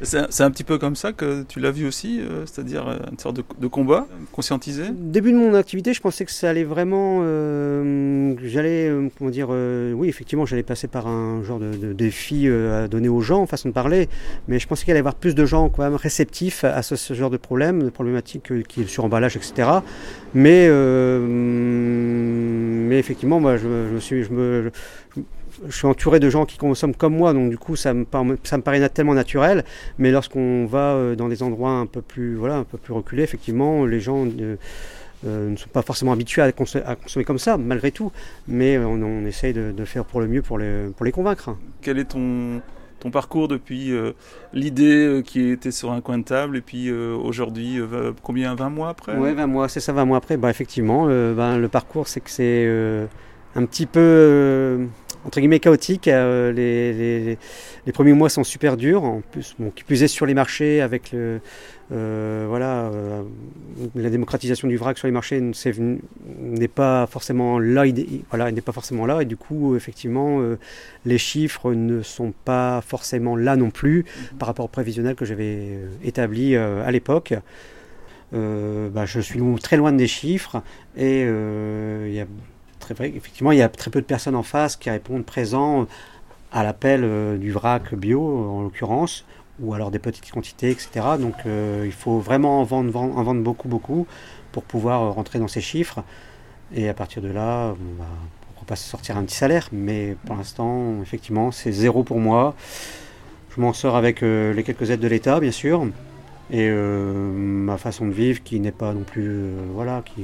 C'est 0.02 0.42
un 0.42 0.52
petit 0.52 0.64
peu 0.64 0.78
comme 0.78 0.96
ça 0.96 1.12
que 1.12 1.44
tu 1.44 1.60
l'as 1.60 1.72
vu 1.72 1.86
aussi, 1.86 2.22
euh, 2.22 2.46
c'est-à-dire 2.46 2.88
euh, 2.88 2.98
une 3.12 3.20
sorte 3.20 3.36
de, 3.36 3.44
de 3.60 3.68
combat 3.68 4.08
conscientisé? 4.32 4.84
Début 4.94 5.34
de 5.34 5.38
mon 5.38 5.54
activité, 5.54 5.94
je 5.94 6.00
pensais 6.00 6.24
que 6.24 6.32
ça 6.32 6.50
allait 6.50 6.64
vraiment, 6.64 7.20
euh, 7.22 8.34
j'allais, 8.44 8.90
comment 9.18 9.30
dire, 9.30 9.50
oui, 9.50 10.08
effectivement, 10.08 10.46
j'allais 10.46 10.64
passer 10.64 10.88
par 10.88 11.08
un 11.08 11.44
genre 11.44 11.60
de, 11.60 11.94
défi 11.94 12.48
à 12.48 12.88
donner 12.88 13.10
aux 13.10 13.22
gens, 13.22 13.46
façon 13.46 13.70
de 13.70 13.74
parler, 13.74 14.08
mais 14.48 14.60
je 14.60 14.68
pensais 14.68 14.86
qu'il 14.86 14.92
allait 14.92 15.00
y 15.00 15.02
avoir 15.02 15.16
plus 15.16 15.36
de 15.36 15.46
gens 15.46 15.70
quand 15.70 15.84
réceptifs 15.98 16.64
à 16.64 16.82
ce, 16.82 17.14
genre 17.14 17.30
de 17.30 17.38
problème, 17.38 17.84
de 17.84 17.90
problématique 17.90 18.52
euh, 18.52 18.62
qui 18.62 18.80
est 18.80 18.84
le 18.84 18.90
suremballage, 18.90 19.36
etc. 19.36 19.70
Mais, 20.34 20.70
mais 22.90 23.00
effectivement, 23.00 23.40
moi, 23.40 23.58
je, 23.58 23.68
me- 23.68 24.00
suis, 24.00 24.24
je 24.24 24.32
me, 24.32 24.72
je 25.68 25.76
suis 25.76 25.88
entouré 25.88 26.20
de 26.20 26.30
gens 26.30 26.46
qui 26.46 26.58
consomment 26.58 26.96
comme 26.96 27.16
moi, 27.16 27.34
donc 27.34 27.50
du 27.50 27.58
coup, 27.58 27.76
ça 27.76 27.94
me, 27.94 28.06
par- 28.06 28.26
ça 28.44 28.58
me 28.58 28.62
paraît 28.64 28.88
tellement 28.90 29.14
naturel. 29.14 29.64
Mais 29.98 30.12
lorsqu'on 30.12 30.66
va 30.66 30.94
euh, 30.94 31.16
dans 31.16 31.28
des 31.30 31.44
endroits 31.44 31.72
un 31.72 31.86
peu 31.86 32.02
plus, 32.02 32.36
voilà, 32.36 32.56
un 32.58 32.64
peu 32.64 32.78
plus 32.78 32.94
reculés, 32.94 33.24
effectivement, 33.24 33.86
les 33.86 34.00
gens 34.00 34.26
euh, 34.26 34.56
euh, 35.28 35.50
ne 35.50 35.56
sont 35.58 35.70
pas 35.70 35.82
forcément 35.82 36.14
habitués 36.14 36.42
à, 36.42 36.52
conso- 36.52 36.82
à 36.86 36.96
consommer 36.96 37.26
comme 37.26 37.40
ça, 37.40 37.58
malgré 37.58 37.92
tout. 37.92 38.12
Mais 38.48 38.78
on, 38.78 38.94
on 39.02 39.26
essaye 39.26 39.54
de, 39.54 39.72
de 39.72 39.86
faire 39.86 40.06
pour 40.06 40.22
le 40.22 40.28
mieux 40.28 40.42
pour 40.42 40.58
les, 40.58 40.88
pour 40.96 41.06
les 41.06 41.12
convaincre. 41.12 41.56
Quel 41.82 42.00
est 42.00 42.06
ton, 42.06 42.62
ton 43.02 43.12
parcours 43.12 43.48
depuis 43.50 43.92
euh, 43.92 44.14
l'idée 44.54 45.22
qui 45.26 45.50
était 45.50 45.72
sur 45.72 45.92
un 45.92 46.00
coin 46.00 46.20
de 46.20 46.24
table 46.24 46.56
et 46.58 46.62
puis 46.62 46.90
euh, 46.90 47.16
aujourd'hui, 47.16 47.80
euh, 47.82 48.14
combien 48.24 48.56
20 48.56 48.70
mois 48.70 48.90
après? 48.90 49.18
Ouais, 49.18 49.34
20 49.34 49.48
mois, 49.48 49.68
c'est 49.68 49.82
ça, 49.82 49.92
20 49.92 50.06
mois 50.06 50.18
après. 50.18 50.38
Bah, 50.38 50.50
effectivement, 50.50 51.08
euh, 51.10 51.34
ben, 51.34 51.58
le 51.58 51.68
parcours, 51.68 52.08
c'est 52.08 52.22
que 52.22 52.30
c'est 52.30 52.68
un 53.56 53.66
petit 53.66 53.88
peu, 53.88 54.88
entre 55.26 55.40
guillemets, 55.40 55.60
chaotique. 55.60 56.08
Euh, 56.08 56.52
les, 56.52 57.38
les- 57.86 57.92
premiers 57.92 58.14
mois 58.14 58.30
sont 58.30 58.44
super 58.44 58.78
durs. 58.78 59.04
En 59.04 59.22
plus, 59.22 59.56
bon, 59.60 59.72
qui 59.72 59.84
plus 59.84 60.04
est 60.04 60.08
sur 60.08 60.26
les 60.26 60.34
marchés 60.34 60.80
avec 60.82 61.12
le, 61.12 61.42
euh, 61.92 62.46
voilà, 62.48 62.86
euh, 62.86 63.24
la 63.96 64.10
démocratisation 64.10 64.68
du 64.68 64.78
vrac 64.78 64.98
sur 64.98 65.08
les 65.08 65.12
marchés 65.12 65.42
n'est 65.42 66.68
pas 66.68 67.08
forcément 67.08 67.60
là. 67.60 67.84
Voilà, 68.30 68.52
n'est 68.52 68.62
pas 68.62 68.72
forcément 68.72 69.06
là. 69.06 69.22
Et 69.22 69.26
du 69.26 69.38
coup, 69.38 69.76
effectivement, 69.76 70.40
les 71.06 71.18
chiffres 71.18 71.74
ne 71.74 72.02
sont 72.02 72.34
pas 72.46 72.82
forcément 72.86 73.36
là 73.36 73.56
non 73.56 73.72
plus 73.72 74.06
par 74.38 74.48
rapport 74.48 74.66
au 74.66 74.70
prévisionnel 74.70 75.16
que 75.16 75.26
j'avais 75.26 75.80
établi 76.04 76.56
à 76.56 76.92
l'époque. 76.92 77.34
Bah, 78.32 79.06
je 79.06 79.20
suis 79.20 79.42
très 79.62 79.78
loin 79.78 79.92
des 79.92 80.08
chiffres 80.08 80.62
et 80.96 81.22
il 81.22 82.14
y 82.14 82.20
a 82.20 82.28
vrai, 82.94 83.10
effectivement 83.16 83.52
il 83.52 83.58
y 83.58 83.62
a 83.62 83.70
très 83.70 83.92
peu 83.92 84.02
de 84.02 84.06
personnes 84.06 84.36
en 84.36 84.44
face 84.44 84.76
qui 84.76 84.90
répondent 84.90 85.26
présent 85.26 85.88
à 86.52 86.64
l'appel 86.64 87.02
euh, 87.04 87.38
du 87.38 87.52
vrac 87.52 87.94
bio 87.96 88.22
en 88.50 88.62
l'occurrence 88.64 89.26
ou 89.60 89.74
alors 89.74 89.92
des 89.92 90.00
petites 90.00 90.32
quantités 90.32 90.72
etc. 90.72 91.18
Donc 91.20 91.36
euh, 91.46 91.84
il 91.86 91.92
faut 91.92 92.20
vraiment 92.20 92.62
en 92.62 92.64
vendre, 92.64 92.92
vendre- 92.92 93.18
en 93.18 93.24
vendre 93.24 93.42
beaucoup 93.44 93.68
beaucoup 93.68 94.08
pour 94.52 94.64
pouvoir 94.64 95.04
euh, 95.04 95.10
rentrer 95.12 95.40
dans 95.40 95.48
ces 95.48 95.62
chiffres 95.62 96.04
et 96.74 96.90
à 96.90 96.94
partir 96.94 97.22
de 97.22 97.30
là 97.30 97.70
bon, 97.72 97.96
bah, 98.00 98.06
pourquoi 98.48 98.68
pas 98.68 98.76
se 98.76 98.90
sortir 98.90 99.18
un 99.18 99.24
petit 99.24 99.36
salaire 99.36 99.68
mais 99.72 100.16
pour 100.26 100.36
l'instant 100.36 101.02
effectivement 101.02 101.52
c'est 101.52 101.72
zéro 101.72 102.04
pour 102.04 102.20
moi. 102.20 102.56
Je 103.56 103.62
m'en 103.62 103.74
sors 103.74 103.96
avec 103.96 104.22
les 104.22 104.64
quelques 104.64 104.90
aides 104.92 105.00
de 105.00 105.08
l'État 105.08 105.40
bien 105.40 105.52
sûr 105.52 105.86
et 106.52 106.68
euh, 106.68 107.32
ma 107.32 107.78
façon 107.78 108.08
de 108.08 108.12
vivre 108.12 108.42
qui 108.44 108.60
n'est 108.60 108.72
pas 108.72 108.94
non 108.94 109.04
plus 109.04 109.28
euh, 109.28 109.52
voilà 109.74 110.02
qui 110.04 110.24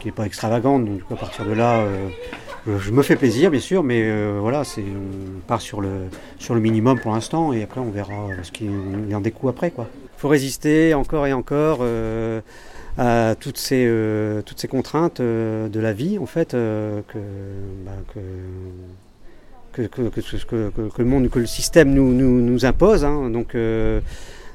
qui 0.00 0.06
n'est 0.06 0.12
pas 0.12 0.24
extravagante 0.24 0.86
donc 0.86 1.02
à 1.10 1.16
partir 1.16 1.44
de 1.44 1.52
là 1.52 1.80
euh, 1.80 2.08
je, 2.78 2.90
me 2.90 3.02
fais 3.02 3.16
plaisir 3.16 3.50
bien 3.50 3.60
sûr 3.60 3.82
mais 3.82 4.10
voilà 4.38 4.64
c'est 4.64 4.82
on 4.82 5.40
part 5.46 5.60
sur 5.60 5.80
le 5.80 5.90
sur 6.38 6.54
le 6.54 6.60
minimum 6.60 6.98
pour 6.98 7.12
l'instant 7.12 7.52
et 7.52 7.62
après 7.62 7.80
on 7.80 7.90
verra 7.90 8.28
ce 8.42 8.50
qui 8.52 8.66
il 9.08 9.14
en 9.14 9.20
découle 9.20 9.50
après 9.50 9.70
quoi 9.70 9.88
faut 10.16 10.28
résister 10.28 10.94
encore 10.94 11.26
et 11.26 11.32
encore 11.32 11.84
à 12.98 13.34
toutes 13.38 13.56
ces 13.56 13.90
toutes 14.44 14.60
ces 14.60 14.68
contraintes 14.68 15.20
de 15.22 15.80
la 15.80 15.92
vie 15.92 16.18
en 16.18 16.26
fait 16.26 16.50
que, 16.50 17.02
bah, 17.84 17.92
que 18.14 18.20
que, 19.72 19.82
que, 19.82 20.98
le 20.98 21.04
monde, 21.04 21.30
que 21.30 21.38
le 21.38 21.46
système 21.46 21.94
nous, 21.94 22.12
nous, 22.12 22.42
nous 22.42 22.64
impose. 22.66 23.04
hein. 23.04 23.30
Donc, 23.30 23.54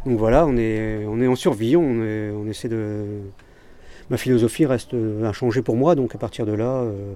donc 0.06 0.20
voilà, 0.20 0.46
on 0.46 0.56
est, 0.58 1.28
en 1.28 1.36
survie, 1.36 1.76
on 1.76 2.48
essaie 2.48 2.70
de. 2.70 3.06
Ma 4.12 4.18
philosophie 4.18 4.68
reste 4.68 4.96
inchangée 5.24 5.64
pour 5.64 5.76
moi, 5.76 5.96
donc 5.96 6.14
à 6.14 6.20
partir 6.20 6.46
de 6.46 6.54
là. 6.54 6.84
euh, 6.84 7.16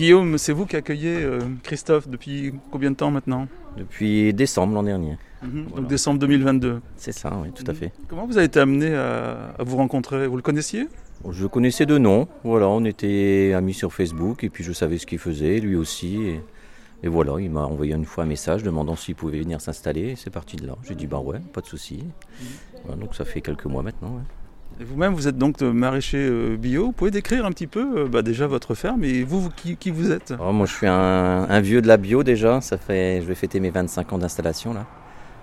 Guillaume, 0.00 0.38
c'est 0.38 0.54
vous 0.54 0.64
qui 0.64 0.76
accueillez 0.76 1.14
euh, 1.22 1.40
Christophe 1.62 2.08
depuis 2.08 2.54
combien 2.70 2.90
de 2.90 2.96
temps 2.96 3.10
maintenant? 3.10 3.46
Depuis 3.76 4.32
décembre 4.32 4.72
l'an 4.72 4.82
dernier. 4.82 5.18
Mhm, 5.42 5.64
Voilà. 5.68 5.76
Donc 5.82 5.88
décembre 5.90 6.18
2022. 6.20 6.80
C'est 6.96 7.12
ça, 7.12 7.30
oui, 7.42 7.50
tout 7.54 7.64
à 7.66 7.72
Mhm. 7.72 7.76
fait. 7.78 7.92
Comment 8.08 8.24
vous 8.26 8.38
avez 8.38 8.46
été 8.46 8.58
amené 8.60 8.94
à, 8.94 9.50
à 9.58 9.62
vous 9.62 9.76
rencontrer? 9.76 10.26
Vous 10.26 10.36
le 10.36 10.42
connaissiez? 10.42 10.88
Je 11.30 11.46
connaissais 11.46 11.84
de 11.84 11.98
nom, 11.98 12.28
voilà, 12.44 12.66
on 12.68 12.82
était 12.86 13.52
amis 13.54 13.74
sur 13.74 13.92
Facebook 13.92 14.42
et 14.42 14.48
puis 14.48 14.64
je 14.64 14.72
savais 14.72 14.96
ce 14.96 15.04
qu'il 15.04 15.18
faisait, 15.18 15.60
lui 15.60 15.76
aussi. 15.76 16.16
et 16.22 16.40
Et 17.02 17.08
voilà, 17.08 17.34
il 17.38 17.50
m'a 17.50 17.66
envoyé 17.66 17.92
une 17.94 18.06
fois 18.06 18.24
un 18.24 18.26
message 18.26 18.62
demandant 18.62 18.96
s'il 18.96 19.16
pouvait 19.16 19.40
venir 19.40 19.60
s'installer. 19.60 20.14
C'est 20.16 20.30
parti 20.30 20.56
de 20.56 20.66
là. 20.66 20.76
J'ai 20.88 20.94
dit 20.94 21.06
bah 21.08 21.18
ouais, 21.20 21.40
pas 21.52 21.60
de 21.60 21.66
souci. 21.66 22.04
Voilà, 22.86 22.98
donc 23.02 23.14
ça 23.14 23.26
fait 23.26 23.42
quelques 23.42 23.66
mois 23.66 23.82
maintenant. 23.82 24.14
ouais. 24.16 24.22
Vous-même, 24.78 25.12
vous 25.12 25.28
êtes 25.28 25.36
donc 25.36 25.60
maraîcher 25.60 26.18
euh, 26.18 26.56
bio. 26.56 26.86
Vous 26.86 26.92
pouvez 26.92 27.10
décrire 27.10 27.44
un 27.44 27.50
petit 27.50 27.66
peu 27.66 28.04
euh, 28.04 28.08
bah, 28.08 28.22
déjà 28.22 28.46
votre 28.46 28.74
ferme 28.74 29.04
et 29.04 29.24
vous, 29.24 29.50
qui, 29.50 29.90
vous 29.90 30.10
êtes? 30.10 30.30
Alors, 30.30 30.54
moi, 30.54 30.64
je 30.64 30.72
suis 30.72 30.86
un, 30.86 31.60
vieux 31.60 31.82
de 31.82 31.88
la 31.88 31.98
bio 31.98 32.22
déjà. 32.22 32.62
Ça 32.62 32.78
fait, 32.78 33.20
je 33.20 33.26
vais 33.26 33.34
fêter 33.34 33.60
mes 33.60 33.68
25 33.68 34.12
ans 34.14 34.18
d'installation 34.18 34.72
là, 34.72 34.86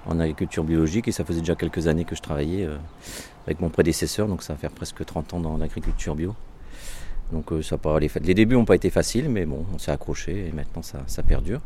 en 0.07 0.19
agriculture 0.19 0.63
biologique. 0.63 1.07
Et 1.07 1.12
ça 1.12 1.24
faisait 1.24 1.41
déjà 1.41 1.53
quelques 1.53 1.88
années 1.88 2.03
que 2.03 2.15
je 2.15 2.22
travaillais 2.22 2.65
euh, 2.65 2.77
avec 3.46 3.62
mon 3.62 3.69
prédécesseur. 3.69 4.27
Donc 4.27 4.41
ça 4.41 4.53
va 4.53 4.60
faire 4.60 4.72
presque 4.72 5.05
30 5.05 5.36
ans 5.36 5.39
dans 5.39 5.57
l'agriculture 5.57 6.15
bio. 6.15 6.34
Donc 7.31 7.51
ça 7.62 7.77
pas, 7.77 8.00
les, 8.00 8.10
débuts 8.34 8.55
n'ont 8.55 8.65
pas 8.65 8.75
été 8.75 8.89
faciles, 8.89 9.29
mais 9.29 9.46
bon, 9.46 9.65
on 9.75 9.77
s'est 9.77 9.91
accroché 9.91 10.48
et 10.48 10.51
maintenant 10.53 10.81
ça, 10.81 11.24
perdure. 11.24 11.60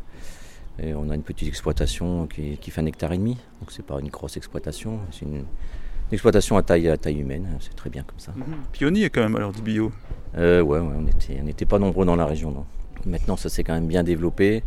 Et 0.82 0.92
on 0.92 1.08
a 1.08 1.14
une 1.14 1.22
petite 1.22 1.46
exploitation 1.46 2.26
qui, 2.26 2.58
qui 2.58 2.72
fait 2.72 2.80
un 2.80 2.86
hectare 2.86 3.12
et 3.12 3.18
demi. 3.18 3.38
Donc 3.60 3.70
c'est 3.70 3.86
pas 3.86 4.00
une 4.00 4.08
grosse 4.08 4.36
exploitation. 4.36 4.98
C'est 5.12 5.24
une, 5.24 5.44
une 6.12 6.16
exploitation 6.16 6.58
à 6.58 6.62
taille, 6.62 6.90
à 6.90 6.98
taille 6.98 7.20
humaine. 7.20 7.48
C'est 7.58 7.74
très 7.74 7.88
bien 7.88 8.02
comme 8.02 8.18
ça. 8.18 8.34
Pionnier 8.72 9.08
quand 9.08 9.22
même 9.22 9.34
alors 9.34 9.50
du 9.50 9.62
bio. 9.62 9.90
Euh, 10.36 10.60
ouais, 10.60 10.78
ouais, 10.78 10.94
on 10.94 11.06
était, 11.06 11.38
on 11.40 11.44
n'était 11.44 11.64
pas 11.64 11.78
nombreux 11.78 12.04
dans 12.04 12.16
la 12.16 12.26
région. 12.26 12.50
Non. 12.50 12.66
Maintenant, 13.06 13.38
ça 13.38 13.48
s'est 13.48 13.64
quand 13.64 13.72
même 13.72 13.86
bien 13.86 14.04
développé. 14.04 14.62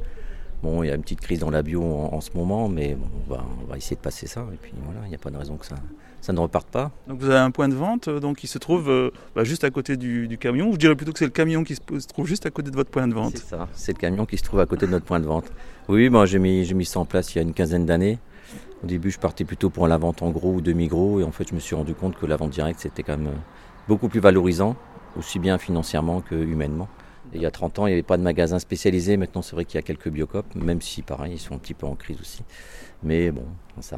Bon, 0.64 0.82
il 0.82 0.88
y 0.88 0.90
a 0.90 0.96
une 0.96 1.04
petite 1.04 1.22
crise 1.22 1.38
dans 1.38 1.52
la 1.52 1.62
bio 1.62 1.84
en, 1.84 2.16
en 2.16 2.20
ce 2.20 2.32
moment, 2.34 2.68
mais 2.68 2.96
bon, 2.96 3.06
on, 3.14 3.32
va, 3.32 3.46
on 3.64 3.70
va 3.70 3.78
essayer 3.78 3.96
de 3.96 4.02
passer 4.02 4.26
ça. 4.26 4.44
Et 4.52 4.58
puis 4.60 4.74
voilà, 4.84 5.02
il 5.06 5.10
n'y 5.10 5.16
a 5.16 5.20
pas 5.20 5.30
de 5.30 5.38
raison 5.38 5.56
que 5.58 5.68
ça, 5.68 5.76
ça 6.20 6.34
ne 6.34 6.40
reparte 6.40 6.68
pas. 6.70 6.90
Donc 7.08 7.20
vous 7.20 7.30
avez 7.30 7.38
un 7.38 7.52
point 7.52 7.70
de 7.70 7.76
vente 7.76 8.08
euh, 8.08 8.20
donc, 8.20 8.38
qui 8.38 8.48
se 8.48 8.58
trouve 8.58 8.90
euh, 8.90 9.12
bah, 9.36 9.44
juste 9.44 9.64
à 9.64 9.70
côté 9.70 9.98
du, 9.98 10.28
du 10.28 10.40
camion. 10.40 10.72
Je 10.72 10.78
dirais 10.78 10.96
plutôt 10.96 11.14
que 11.14 11.20
c'est 11.20 11.26
le 11.26 11.32
camion 11.32 11.64
qui 11.64 11.76
se, 11.76 12.00
se 12.00 12.08
trouve 12.08 12.26
juste 12.26 12.48
à 12.48 12.50
côté 12.50 12.72
de 12.72 12.76
votre 12.76 12.90
point 12.90 13.08
de 13.08 13.14
vente. 13.14 13.34
C'est 13.38 13.50
ça, 13.50 13.68
c'est 13.76 13.92
le 13.92 14.00
camion 14.00 14.26
qui 14.26 14.40
se 14.40 14.44
trouve 14.44 14.62
à 14.62 14.66
côté 14.66 14.88
de 14.88 14.92
notre 14.92 15.06
point 15.06 15.20
de 15.20 15.28
vente. 15.28 15.52
Oui, 15.90 16.10
moi 16.10 16.26
j'ai 16.26 16.40
mis, 16.40 16.66
j'ai 16.66 16.74
mis 16.74 16.86
ça 16.86 17.00
en 17.00 17.06
place 17.06 17.36
il 17.36 17.38
y 17.38 17.40
a 17.40 17.44
une 17.44 17.54
quinzaine 17.54 17.86
d'années. 17.86 18.18
Au 18.86 18.88
début, 18.88 19.10
je 19.10 19.18
partais 19.18 19.46
plutôt 19.46 19.72
pour 19.72 19.88
la 19.88 19.98
vente 19.98 20.22
en 20.22 20.30
gros 20.30 20.54
ou 20.54 20.62
demi-gros, 20.62 21.20
et 21.20 21.24
en 21.24 21.32
fait, 21.32 21.50
je 21.50 21.56
me 21.56 21.60
suis 21.60 21.74
rendu 21.74 21.96
compte 21.96 22.16
que 22.16 22.28
la 22.28 22.36
vente 22.36 22.52
directe, 22.52 22.82
c'était 22.82 23.02
quand 23.02 23.18
même 23.18 23.30
euh, 23.30 23.38
beaucoup 23.88 24.10
plus 24.10 24.20
valorisant, 24.20 24.76
aussi 25.18 25.40
bien 25.40 25.58
financièrement 25.58 26.22
que 26.22 26.36
humainement. 26.36 26.88
Et 27.34 27.38
il 27.38 27.42
y 27.42 27.48
a 27.48 27.52
30 27.52 27.80
ans, 27.80 27.88
il 27.88 27.90
n'y 27.90 27.94
avait 27.94 28.04
pas 28.04 28.18
de 28.18 28.22
magasin 28.22 28.60
spécialisé. 28.60 29.18
Maintenant, 29.18 29.42
c'est 29.42 29.56
vrai 29.56 29.66
qu'il 29.66 29.80
y 29.80 29.80
a 29.80 29.82
quelques 29.82 30.10
biocopes, 30.10 30.54
même 30.54 30.82
si, 30.82 31.02
pareil, 31.02 31.34
ils 31.34 31.40
sont 31.40 31.56
un 31.56 31.58
petit 31.58 31.74
peu 31.74 31.88
en 31.88 31.96
crise 31.96 32.22
aussi. 32.22 32.44
Mais 33.02 33.32
bon, 33.32 33.46
ça, 33.80 33.98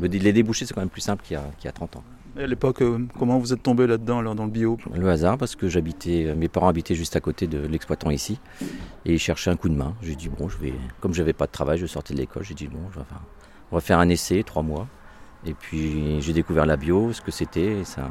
les 0.00 0.32
débouchés, 0.32 0.64
c'est 0.64 0.72
quand 0.72 0.80
même 0.80 0.88
plus 0.88 1.02
simple 1.02 1.22
qu'il 1.22 1.36
y 1.36 1.64
y 1.64 1.68
a 1.68 1.72
30 1.72 1.96
ans. 1.96 2.04
Et 2.38 2.44
à 2.44 2.46
l'époque, 2.46 2.80
euh, 2.80 3.06
comment 3.18 3.38
vous 3.38 3.52
êtes 3.52 3.62
tombé 3.62 3.86
là-dedans 3.86 4.34
dans 4.34 4.44
le 4.46 4.50
bio? 4.50 4.78
Le 4.94 5.10
hasard, 5.10 5.36
parce 5.36 5.56
que 5.56 5.68
j'habitais, 5.68 6.34
mes 6.34 6.48
parents 6.48 6.68
habitaient 6.68 6.94
juste 6.94 7.16
à 7.16 7.20
côté 7.20 7.46
de 7.46 7.58
l'exploitant 7.58 8.10
ici, 8.10 8.40
et 9.04 9.12
ils 9.12 9.18
cherchaient 9.18 9.50
un 9.50 9.56
coup 9.56 9.68
de 9.68 9.76
main. 9.76 9.94
J'ai 10.00 10.16
dit 10.16 10.30
bon, 10.30 10.48
je 10.48 10.56
vais, 10.56 10.72
comme 11.00 11.12
j'avais 11.12 11.34
pas 11.34 11.44
de 11.44 11.52
travail, 11.52 11.76
je 11.76 11.84
sortais 11.84 12.14
de 12.14 12.18
l'école, 12.20 12.44
j'ai 12.44 12.54
dit 12.54 12.66
bon, 12.66 12.80
je 12.90 12.98
vais 12.98 13.04
faire, 13.04 13.20
on 13.72 13.76
va 13.76 13.80
faire 13.80 13.98
un 13.98 14.08
essai, 14.08 14.42
trois 14.44 14.62
mois. 14.62 14.86
Et 15.46 15.52
puis 15.54 16.20
j'ai 16.20 16.32
découvert 16.32 16.64
la 16.66 16.76
bio, 16.76 17.12
ce 17.12 17.20
que 17.20 17.30
c'était, 17.30 17.80
et 17.80 17.84
ça, 17.84 18.10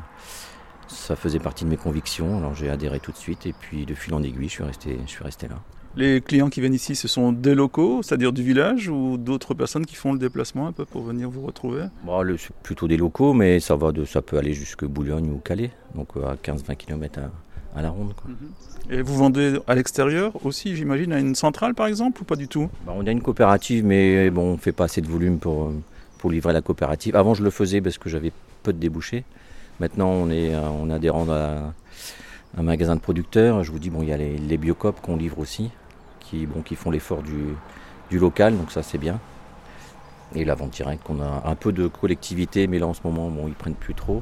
ça 0.87 1.15
faisait 1.15 1.39
partie 1.39 1.65
de 1.65 1.69
mes 1.69 1.77
convictions. 1.77 2.37
Alors 2.37 2.53
j'ai 2.55 2.69
adhéré 2.69 2.99
tout 2.99 3.11
de 3.11 3.17
suite, 3.17 3.45
et 3.45 3.53
puis 3.53 3.85
de 3.85 3.95
fil 3.95 4.13
en 4.13 4.21
aiguille, 4.21 4.47
je 4.49 4.53
suis 4.53 4.63
resté, 4.63 4.99
je 5.05 5.09
suis 5.11 5.23
resté 5.23 5.47
là. 5.47 5.55
Les 5.95 6.21
clients 6.21 6.49
qui 6.49 6.59
viennent 6.59 6.73
ici, 6.73 6.95
ce 6.95 7.07
sont 7.07 7.31
des 7.31 7.53
locaux, 7.53 8.01
c'est-à-dire 8.01 8.33
du 8.33 8.41
village, 8.41 8.89
ou 8.89 9.17
d'autres 9.17 9.53
personnes 9.53 9.85
qui 9.85 9.93
font 9.95 10.11
le 10.13 10.17
déplacement 10.17 10.65
un 10.67 10.71
peu 10.71 10.85
pour 10.85 11.03
venir 11.03 11.29
vous 11.29 11.41
retrouver? 11.45 11.83
Bon, 12.03 12.21
le- 12.23 12.37
c'est 12.37 12.53
plutôt 12.63 12.87
des 12.87 12.97
locaux, 12.97 13.33
mais 13.33 13.59
ça 13.59 13.75
va 13.75 13.91
de, 13.91 14.03
ça 14.03 14.23
peut 14.23 14.37
aller 14.39 14.53
jusque 14.53 14.85
Boulogne 14.85 15.29
ou 15.29 15.37
Calais, 15.37 15.69
donc 15.93 16.09
euh, 16.17 16.25
à 16.31 16.35
15-20 16.35 16.75
km 16.75 17.19
à, 17.19 17.29
à 17.75 17.81
la 17.81 17.89
ronde. 17.89 18.13
quoi. 18.15 18.29
Et 18.89 19.01
vous 19.01 19.15
vendez 19.15 19.59
à 19.67 19.75
l'extérieur 19.75 20.33
aussi, 20.45 20.75
j'imagine, 20.75 21.13
à 21.13 21.19
une 21.19 21.35
centrale 21.35 21.73
par 21.73 21.87
exemple, 21.87 22.21
ou 22.21 22.25
pas 22.25 22.35
du 22.35 22.47
tout? 22.47 22.69
Bah, 22.85 22.93
on 22.95 23.05
a 23.07 23.11
une 23.11 23.21
coopérative, 23.21 23.85
mais 23.85 24.29
bon, 24.29 24.49
on 24.49 24.51
ne 24.53 24.57
fait 24.57 24.71
pas 24.71 24.85
assez 24.85 25.01
de 25.01 25.07
volume 25.07 25.39
pour, 25.39 25.65
euh, 25.65 25.73
pour 26.17 26.31
livrer 26.31 26.53
la 26.53 26.61
coopérative. 26.61 27.15
Avant, 27.15 27.33
je 27.33 27.43
le 27.43 27.49
faisais 27.49 27.81
parce 27.81 27.97
que 27.97 28.09
j'avais 28.09 28.31
peu 28.61 28.73
de 28.73 28.79
débouchés. 28.79 29.23
Maintenant, 29.79 30.09
on 30.09 30.29
est, 30.29 30.53
euh, 30.53 30.61
on 30.69 30.89
adhérent 30.89 31.27
à 31.29 31.73
un 32.57 32.63
magasin 32.63 32.95
de 32.95 33.01
producteurs. 33.01 33.63
Je 33.63 33.71
vous 33.71 33.79
dis, 33.79 33.89
bon, 33.89 34.01
il 34.03 34.09
y 34.09 34.13
a 34.13 34.17
les, 34.17 34.37
les 34.37 34.57
biocopes 34.57 35.01
qu'on 35.01 35.15
livre 35.15 35.39
aussi, 35.39 35.71
qui, 36.19 36.45
bon, 36.45 36.61
qui 36.61 36.75
font 36.75 36.91
l'effort 36.91 37.23
du, 37.23 37.55
du 38.09 38.19
local, 38.19 38.57
donc 38.57 38.71
ça, 38.71 38.83
c'est 38.83 38.97
bien. 38.99 39.19
Et 40.35 40.45
la 40.45 40.55
vente 40.55 40.71
directe, 40.71 41.03
qu'on 41.03 41.21
a 41.21 41.43
un 41.45 41.55
peu 41.55 41.71
de 41.71 41.87
collectivité, 41.87 42.67
mais 42.67 42.79
là, 42.79 42.87
en 42.87 42.93
ce 42.93 43.01
moment, 43.03 43.29
bon, 43.29 43.47
ils 43.47 43.53
prennent 43.53 43.75
plus 43.75 43.93
trop. 43.93 44.21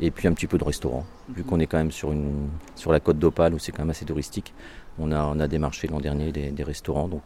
Et 0.00 0.10
puis 0.10 0.26
un 0.28 0.32
petit 0.32 0.46
peu 0.46 0.58
de 0.58 0.64
restaurant, 0.64 1.04
vu 1.28 1.44
qu'on 1.44 1.60
est 1.60 1.66
quand 1.66 1.78
même 1.78 1.92
sur, 1.92 2.12
une, 2.12 2.48
sur 2.74 2.92
la 2.92 3.00
côte 3.00 3.18
d'Opale, 3.18 3.54
où 3.54 3.58
c'est 3.58 3.72
quand 3.72 3.82
même 3.82 3.90
assez 3.90 4.04
touristique. 4.04 4.52
On 4.98 5.12
a, 5.12 5.24
on 5.24 5.38
a 5.40 5.48
démarché 5.48 5.86
l'an 5.88 6.00
dernier 6.00 6.32
des, 6.32 6.50
des 6.50 6.64
restaurants, 6.64 7.08
donc 7.08 7.22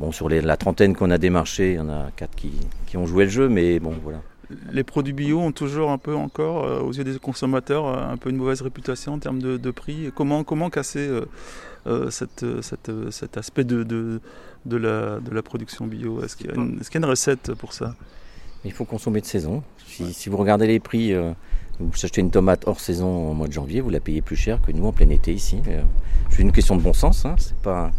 Bon, 0.00 0.10
sur 0.10 0.28
les- 0.30 0.40
la 0.40 0.56
trentaine 0.56 0.96
qu'on 0.96 1.10
a 1.10 1.18
démarché, 1.18 1.72
il 1.72 1.76
y 1.76 1.78
en 1.78 1.90
a 1.90 2.10
quatre 2.16 2.34
qui, 2.34 2.50
qui 2.86 2.96
ont 2.96 3.06
joué 3.06 3.24
le 3.24 3.30
jeu, 3.30 3.48
mais 3.50 3.78
bon, 3.78 3.94
voilà. 4.02 4.22
Les 4.72 4.84
produits 4.84 5.12
bio 5.12 5.38
ont 5.38 5.52
toujours 5.52 5.90
un 5.90 5.98
peu 5.98 6.14
encore, 6.14 6.64
euh, 6.64 6.80
aux 6.80 6.92
yeux 6.92 7.04
des 7.04 7.18
consommateurs, 7.18 7.86
euh, 7.86 8.10
un 8.12 8.16
peu 8.16 8.30
une 8.30 8.36
mauvaise 8.36 8.62
réputation 8.62 9.12
en 9.12 9.18
termes 9.18 9.40
de, 9.40 9.58
de 9.58 9.70
prix. 9.70 10.10
Comment, 10.14 10.44
comment 10.44 10.70
casser 10.70 11.06
euh, 11.06 11.26
euh, 11.86 12.10
cette, 12.10 12.42
euh, 12.42 12.62
cette, 12.62 12.90
cet 13.10 13.36
aspect 13.36 13.64
de, 13.64 13.82
de, 13.84 14.20
de, 14.64 14.76
la, 14.78 15.20
de 15.20 15.30
la 15.30 15.42
production 15.42 15.86
bio? 15.86 16.22
Est-ce 16.24 16.36
qu'il 16.36 16.46
y, 16.46 16.50
a 16.50 16.54
une- 16.54 16.80
est-ce 16.80 16.90
qu'il 16.90 16.98
y 17.00 17.04
a 17.04 17.06
une 17.06 17.10
recette 17.10 17.52
pour 17.54 17.74
ça? 17.74 17.94
Il 18.64 18.72
faut 18.72 18.86
consommer 18.86 19.20
de 19.20 19.26
saison. 19.26 19.62
Si, 19.86 20.14
si 20.14 20.30
vous 20.30 20.38
regardez 20.38 20.66
les 20.66 20.80
prix, 20.80 21.12
euh, 21.12 21.32
vous 21.80 21.90
achetez 22.02 22.20
une 22.20 22.30
tomate 22.30 22.64
hors 22.66 22.80
saison 22.80 23.30
au 23.30 23.34
mois 23.34 23.48
de 23.48 23.52
janvier, 23.52 23.80
vous 23.80 23.90
la 23.90 24.00
payez 24.00 24.22
plus 24.22 24.36
cher 24.36 24.60
que 24.60 24.72
nous 24.72 24.86
en 24.86 24.92
plein 24.92 25.08
été 25.10 25.32
ici. 25.32 25.58
Euh, 25.68 25.82
C'est 26.30 26.42
une 26.42 26.52
question 26.52 26.76
de 26.76 26.82
bon 26.82 26.92
sens. 26.92 27.24
hein, 27.24 27.90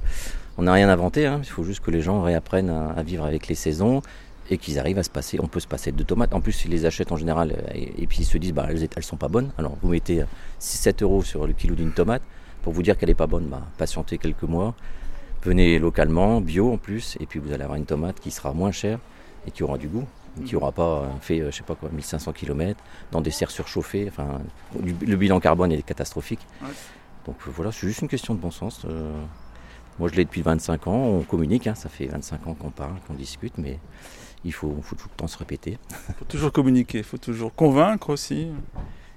on 0.58 0.64
n'a 0.64 0.74
rien 0.74 0.90
inventé. 0.90 1.26
hein, 1.26 1.40
Il 1.44 1.50
faut 1.50 1.64
juste 1.64 1.82
que 1.82 1.92
les 1.92 2.02
gens 2.02 2.22
réapprennent 2.22 2.70
à, 2.70 3.02
vivre 3.04 3.26
avec 3.26 3.48
les 3.48 3.56
saisons 3.56 4.02
et 4.50 4.58
qu'ils 4.58 4.78
arrivent 4.80 5.00
à 5.00 5.04
se 5.04 5.10
passer. 5.10 5.40
On 5.42 5.48
peut 5.48 5.60
se 5.60 5.68
passer 5.68 5.92
de 5.92 6.04
tomates. 6.04 6.34
En 6.34 6.42
plus, 6.42 6.66
ils 6.66 6.72
les 6.72 6.86
achètent 6.86 7.12
en 7.12 7.18
général 7.18 7.52
euh, 7.52 7.72
et, 7.74 8.08
puis 8.08 8.20
ils 8.20 8.26
se 8.26 8.38
disent, 8.38 8.54
bah, 8.54 8.68
elles, 8.70 8.88
elles 8.96 9.04
sont 9.04 9.18
pas 9.18 9.30
bonnes. 9.30 9.52
Alors 9.58 9.76
vous 9.82 9.90
mettez 9.90 10.24
6-7 10.62 11.04
euros 11.04 11.24
sur 11.24 11.48
le 11.48 11.54
kilo 11.54 11.76
d'une 11.76 11.92
tomate 11.92 12.22
pour 12.62 12.74
vous 12.74 12.84
dire 12.84 12.98
qu'elle 12.98 13.10
est 13.10 13.16
pas 13.16 13.28
bonne. 13.28 13.48
Bah, 13.48 13.62
patientez 13.78 14.18
quelques 14.18 14.44
mois. 14.44 14.76
Venez 15.44 15.78
localement, 15.78 16.40
bio 16.40 16.72
en 16.72 16.78
plus, 16.78 17.18
et 17.20 17.26
puis 17.26 17.38
vous 17.40 17.52
allez 17.52 17.64
avoir 17.64 17.78
une 17.78 17.86
tomate 17.86 18.18
qui 18.22 18.32
sera 18.32 18.54
moins 18.54 18.72
chère 18.72 19.00
et 19.46 19.52
qui 19.52 19.62
aura 19.62 19.78
du 19.78 19.90
goût, 19.90 20.06
qui 20.46 20.54
n'aura 20.54 20.72
pas 20.72 21.10
fait, 21.22 21.42
euh, 21.42 21.52
je 21.52 21.58
sais 21.58 21.64
pas 21.64 21.76
quoi, 21.76 21.90
1500 21.90 22.32
km 22.34 22.80
dans 23.12 23.22
des 23.22 23.32
serres 23.32 23.52
surchauffées. 23.52 24.06
Enfin, 24.10 24.42
le 24.82 25.16
bilan 25.16 25.40
carbone 25.40 25.72
est 25.72 25.82
catastrophique. 25.84 26.46
Ouais. 26.62 26.70
Donc 27.26 27.36
euh, 27.48 27.52
voilà, 27.56 27.72
c'est 27.72 27.88
juste 27.88 28.02
une 28.02 28.08
question 28.08 28.34
de 28.34 28.40
bon 28.40 28.52
sens. 28.52 28.82
euh. 28.86 29.12
moi, 30.00 30.10
je 30.10 30.16
l'ai 30.16 30.26
depuis 30.26 30.42
25 30.42 30.88
ans. 30.88 30.94
On 30.96 31.22
communique, 31.22 31.68
hein, 31.68 31.76
ça 31.76 31.90
fait 31.90 32.08
25 32.08 32.48
ans 32.48 32.54
qu'on 32.54 32.72
parle, 32.72 32.96
qu'on 33.08 33.14
discute, 33.14 33.58
mais 33.58 33.80
il 34.44 34.52
faut, 34.54 34.76
faut 34.82 34.96
tout 34.96 35.08
le 35.10 35.16
temps 35.16 35.28
se 35.28 35.38
répéter. 35.38 35.78
Il 36.10 36.16
faut 36.20 36.26
toujours 36.26 36.52
communiquer, 36.52 36.98
il 37.00 37.04
faut 37.04 37.18
toujours 37.18 37.54
convaincre 37.54 38.10
aussi. 38.10 38.48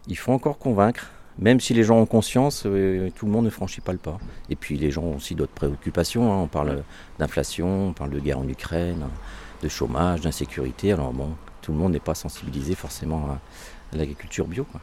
Il 0.08 0.16
faut 0.16 0.32
encore 0.32 0.58
convaincre, 0.58 1.11
même 1.38 1.58
si 1.58 1.75
les 1.75 1.82
gens 1.82 1.96
ont 1.99 2.06
conscience, 2.06 2.62
euh, 2.66 3.11
tout 3.16 3.26
le 3.26 3.32
monde 3.32 3.44
ne 3.46 3.50
franchit 3.50 3.80
pas 3.80 3.92
le 3.92 3.99
pas. 3.99 4.18
Et 4.50 4.54
puis 4.56 4.76
les 4.78 4.90
gens 4.92 5.02
ont 5.02 5.16
aussi 5.16 5.35
d'autres 5.35 5.52
préoccupations. 5.52 6.32
hein. 6.32 6.42
On 6.42 6.46
parle 6.46 6.85
d'inflation, 7.18 7.88
on 7.88 7.92
parle 7.92 8.11
de 8.11 8.20
guerre 8.20 8.38
en 8.38 8.46
Ukraine, 8.49 9.08
de 9.66 9.73
chômage, 9.73 10.20
d'insécurité. 10.23 10.92
Alors 10.92 11.12
bon, 11.12 11.30
tout 11.62 11.73
le 11.73 11.78
monde 11.78 11.92
n'est 11.92 12.00
pas 12.00 12.14
sensibilisé 12.14 12.75
forcément 12.75 13.26
à, 13.30 13.40
à 13.94 13.96
l'agriculture 13.99 14.46
bio. 14.46 14.64
quoi. 14.64 14.80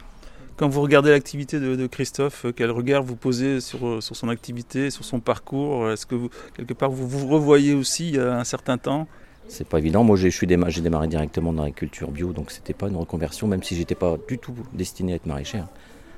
Quand 0.56 0.70
vous 0.70 0.82
regardez 0.82 1.10
l'activité 1.10 1.60
de, 1.60 1.76
de 1.76 1.88
Christophe, 1.88 2.46
euh, 2.46 2.52
quel 2.56 2.70
regard 2.70 3.02
vous 3.02 3.16
posez 3.16 3.60
sur, 3.60 3.88
euh, 3.88 4.02
sur 4.02 4.16
son 4.16 4.30
activité, 4.30 4.92
sur 4.92 5.04
son 5.04 5.20
parcours? 5.20 5.90
Est-ce 5.90 6.06
que 6.06 6.14
vous, 6.16 6.30
quelque 6.56 6.74
part 6.74 6.92
vous 6.92 7.08
vous 7.08 7.28
revoyez 7.28 7.74
aussi 7.74 8.10
il 8.10 8.16
y 8.16 8.20
a 8.20 8.38
un 8.40 8.44
certain 8.44 8.78
temps? 8.78 9.08
C'est 9.48 9.68
pas 9.68 9.80
évident. 9.80 10.04
Moi, 10.04 10.16
j'ai 10.16 10.30
je 10.30 10.38
suis 10.38 10.48
déma- 10.48 10.70
j'ai 10.70 10.82
démarré 10.82 11.08
directement 11.08 11.52
dans 11.54 11.64
l'agriculture 11.64 12.12
bio, 12.12 12.32
donc 12.34 12.52
c'était 12.52 12.74
pas 12.74 12.88
une 12.88 12.96
reconversion, 12.96 13.48
même 13.48 13.64
si 13.64 13.76
j'étais 13.76 13.96
pas 13.96 14.16
du 14.28 14.38
tout 14.38 14.54
destiné 14.74 15.14
à 15.14 15.16
être 15.16 15.26
maraîcher. 15.26 15.58
hein. 15.58 15.70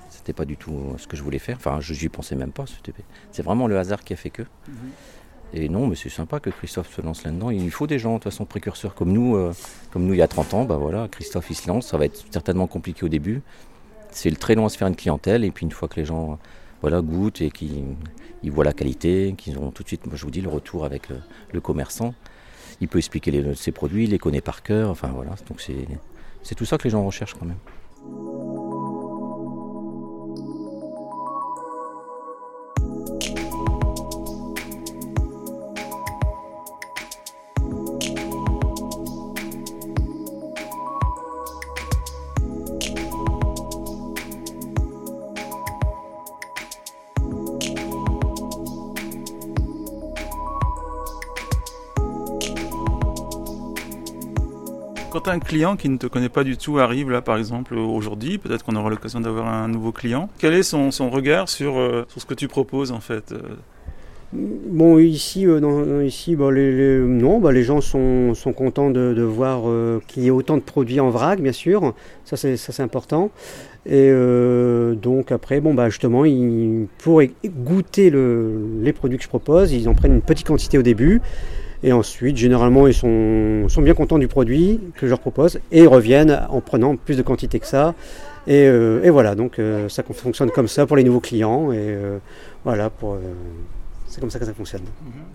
C'était 0.10 0.34
pas 0.34 0.46
du 0.46 0.58
tout 0.58 0.74
euh, 0.74 0.98
ce 0.98 1.08
que 1.08 1.16
je 1.18 1.24
voulais 1.24 1.40
faire. 1.40 1.58
Enfin, 1.58 1.80
je 1.80 1.94
j'y 1.94 2.10
pensais 2.10 2.36
même 2.36 2.52
pas. 2.52 2.66
C'est 3.32 3.42
vraiment 3.42 3.68
le 3.68 3.78
hasard 3.80 4.04
qui 4.04 4.14
a 4.14 4.16
fait 4.18 4.30
que. 4.32 4.44
Et 5.56 5.70
non, 5.70 5.88
mais 5.88 5.96
c'est 5.96 6.10
sympa 6.10 6.42
que 6.42 6.50
Christophe 6.50 6.94
se 6.94 7.02
lance 7.02 7.24
là-dedans. 7.24 7.50
Il 7.50 7.72
faut 7.72 7.88
des 7.88 7.98
gens, 7.98 8.16
de 8.16 8.18
toute 8.18 8.26
façon, 8.26 8.44
précurseurs 8.44 8.94
comme 8.94 9.14
nous. 9.14 9.38
euh, 9.38 9.54
comme 9.92 10.06
nous, 10.06 10.14
il 10.14 10.18
y 10.18 10.22
a 10.22 10.28
30 10.28 10.54
ans, 10.54 10.66
bah 10.66 10.76
voilà, 10.76 11.08
Christophe, 11.08 11.50
il 11.50 11.56
se 11.56 11.68
lance. 11.70 11.88
Ça 11.88 11.98
va 11.98 12.06
être 12.06 12.26
certainement 12.30 12.68
compliqué 12.68 13.06
au 13.06 13.10
début. 13.10 13.42
C'est 14.12 14.38
très 14.38 14.56
long 14.56 14.66
à 14.66 14.70
se 14.70 14.78
faire 14.78 14.90
une 14.90 14.98
clientèle. 14.98 15.46
Et 15.46 15.52
puis, 15.52 15.66
une 15.66 15.72
fois 15.72 15.88
que 15.88 15.96
les 15.96 16.06
gens 16.06 16.40
voilà, 16.82 17.02
goûtent 17.02 17.40
et 17.42 17.52
qu'ils 17.52 17.86
ils 18.44 18.52
voient 18.52 18.66
la 18.66 18.74
qualité, 18.74 19.34
qu'ils 19.38 19.58
ont 19.58 19.72
tout 19.72 19.84
de 19.84 19.88
suite, 19.88 20.06
moi, 20.06 20.18
je 20.18 20.26
vous 20.26 20.32
dis, 20.32 20.42
le 20.42 20.50
retour 20.50 20.84
avec 20.84 21.08
le, 21.54 21.62
commerçant, 21.62 22.14
il 22.82 22.90
peut 22.90 22.98
expliquer 22.98 23.56
ses 23.56 23.72
produits, 23.72 24.04
il 24.04 24.10
les 24.10 24.20
connaît 24.20 24.42
par 24.42 24.62
cœur. 24.62 24.90
Enfin, 24.90 25.08
voilà. 25.08 25.32
Donc, 25.48 25.62
c'est 26.44 26.56
tout 26.56 26.66
ça 26.66 26.78
que 26.78 26.84
les 26.84 26.90
gens 26.90 27.06
recherchent 27.06 27.36
quand 27.36 27.46
même. 27.46 28.65
Un 55.28 55.40
client 55.40 55.76
qui 55.76 55.90
ne 55.90 55.98
te 55.98 56.06
connaît 56.06 56.30
pas 56.30 56.44
du 56.44 56.56
tout 56.56 56.78
arrive 56.78 57.10
là, 57.10 57.20
par 57.20 57.38
exemple, 57.38 57.76
aujourd'hui, 57.76 58.38
peut-être 58.38 58.64
qu'on 58.64 58.76
aura 58.76 58.92
l'occasion 58.92 59.20
d'avoir 59.20 59.48
un 59.48 59.68
nouveau 59.68 59.92
client, 59.92 60.30
quel 60.38 60.54
est 60.54 60.62
son, 60.62 60.92
regard 61.10 61.50
sur, 61.50 61.80
euh, 61.80 62.06
sur 62.10 62.22
ce 62.22 62.28
que 62.28 62.36
tu 62.36 62.48
proposes 62.48 62.92
en 62.92 63.00
fait 63.00 63.32
euh 63.32 63.40
Bon, 64.34 65.00
ici, 65.00 65.48
euh, 65.48 66.04
ici 66.06 66.36
bah, 66.36 66.52
non, 66.52 67.40
bah, 67.40 67.52
les 67.52 67.64
gens 67.64 67.82
sont, 67.82 68.34
contents 68.56 68.92
de, 68.92 69.22
voir 69.22 69.64
qu'il 70.08 70.24
y 70.24 70.28
ait 70.28 70.32
autant 70.32 70.58
de 70.58 70.62
produits 70.62 71.00
en 71.00 71.10
vrac, 71.10 71.40
bien 71.40 71.54
sûr. 71.54 71.94
Ça, 72.26 72.36
c'est, 72.36 72.80
important. 72.82 73.32
Et 73.86 74.12
donc, 75.02 75.32
après, 75.32 75.62
bon, 75.62 75.74
bah, 75.74 75.90
justement, 75.90 76.26
ils, 76.26 76.88
pour 76.98 77.22
goûter 77.46 78.10
le- 78.10 78.60
les 78.82 78.92
produits 78.92 79.18
que 79.18 79.24
je 79.24 79.30
propose, 79.30 79.72
ils 79.72 79.88
en 79.88 79.94
prennent 79.94 80.16
une 80.16 80.22
petite 80.22 80.48
quantité 80.48 80.78
au 80.78 80.84
début. 80.84 81.22
Et 81.84 81.92
ensuite, 81.94 82.38
généralement, 82.38 82.88
ils 82.88 82.94
sont, 82.94 83.68
sont 83.70 83.82
bien 83.82 83.94
contents 83.94 84.18
du 84.18 84.28
produit 84.28 84.80
que 84.96 85.06
je 85.06 85.12
leur 85.12 85.20
propose 85.20 85.60
et 85.72 85.82
ils 85.82 85.88
reviennent 85.88 86.42
en 86.50 86.62
prenant 86.62 86.96
plus 86.96 87.18
de 87.18 87.22
quantité 87.22 87.60
que 87.60 87.68
ça. 87.68 87.94
Et, 88.48 88.68
euh, 88.68 89.04
et 89.04 89.10
voilà, 89.10 89.36
donc 89.36 89.58
euh, 89.58 89.90
ça 89.90 90.04
fonctionne 90.04 90.52
comme 90.52 90.68
ça 90.68 90.86
pour 90.86 90.98
les 90.98 91.04
nouveaux 91.04 91.20
clients. 91.20 91.72
Et 91.72 91.78
euh, 91.80 92.20
voilà, 92.64 92.90
pour, 92.90 93.18
c'est 94.08 94.22
comme 94.22 94.30
ça 94.30 94.40
que 94.40 94.46
ça 94.46 94.54
fonctionne. 94.54 94.84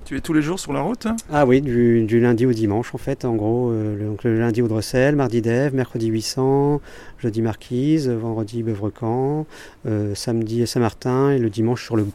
Tu 0.04 0.16
es 0.16 0.20
tous 0.20 0.32
les 0.32 0.42
jours 0.42 0.58
sur 0.58 0.72
la 0.72 0.80
route 0.80 1.06
hein? 1.06 1.16
Ah 1.32 1.44
oui, 1.44 1.60
du, 1.60 2.04
du 2.04 2.20
lundi 2.20 2.46
au 2.46 2.52
dimanche 2.52 2.94
en 2.94 2.98
fait, 2.98 3.24
en 3.24 3.34
gros. 3.34 3.72
le, 3.72 4.06
donc 4.06 4.24
le 4.24 4.38
lundi 4.38 4.62
au 4.62 4.68
Dressel, 4.68 5.16
mardi 5.16 5.42
Dève, 5.42 5.74
mercredi 5.74 6.06
800, 6.06 6.80
jeudi 7.18 7.42
Marquise, 7.42 8.08
vendredi 8.08 8.62
Beuvrecan, 8.62 9.46
samedi 10.14 10.66
Saint-Martin 10.66 11.30
et 11.30 11.38
le 11.38 11.50
dimanche 11.50 11.84
sur 11.84 11.96
le, 11.96 12.06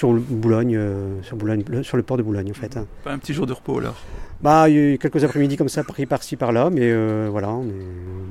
sur 0.00 0.14
le 0.14 0.20
Boulogne, 0.20 0.76
euh, 0.76 1.20
sur 1.22 1.36
Boulogne, 1.36 1.62
le- 1.68 1.82
sur 1.82 1.96
le 1.98 2.02
port 2.02 2.16
de 2.16 2.22
Boulogne 2.22 2.50
en 2.50 2.54
fait. 2.54 2.74
hein. 2.78 2.86
Pas 3.04 3.12
un 3.12 3.18
petit 3.18 3.34
jour 3.34 3.46
de 3.46 3.52
repos 3.52 3.78
alors 3.78 3.96
Bah, 4.40 4.66
il 4.70 4.74
y 4.74 4.78
a 4.78 4.82
eu 4.94 4.98
quelques 4.98 5.22
après-midi 5.24 5.58
comme 5.58 5.68
ça 5.68 5.84
pris 5.84 6.06
par-ci 6.06 6.36
par-là, 6.36 6.70
mais 6.70 6.80
euh, 6.90 7.28
voilà, 7.30 7.50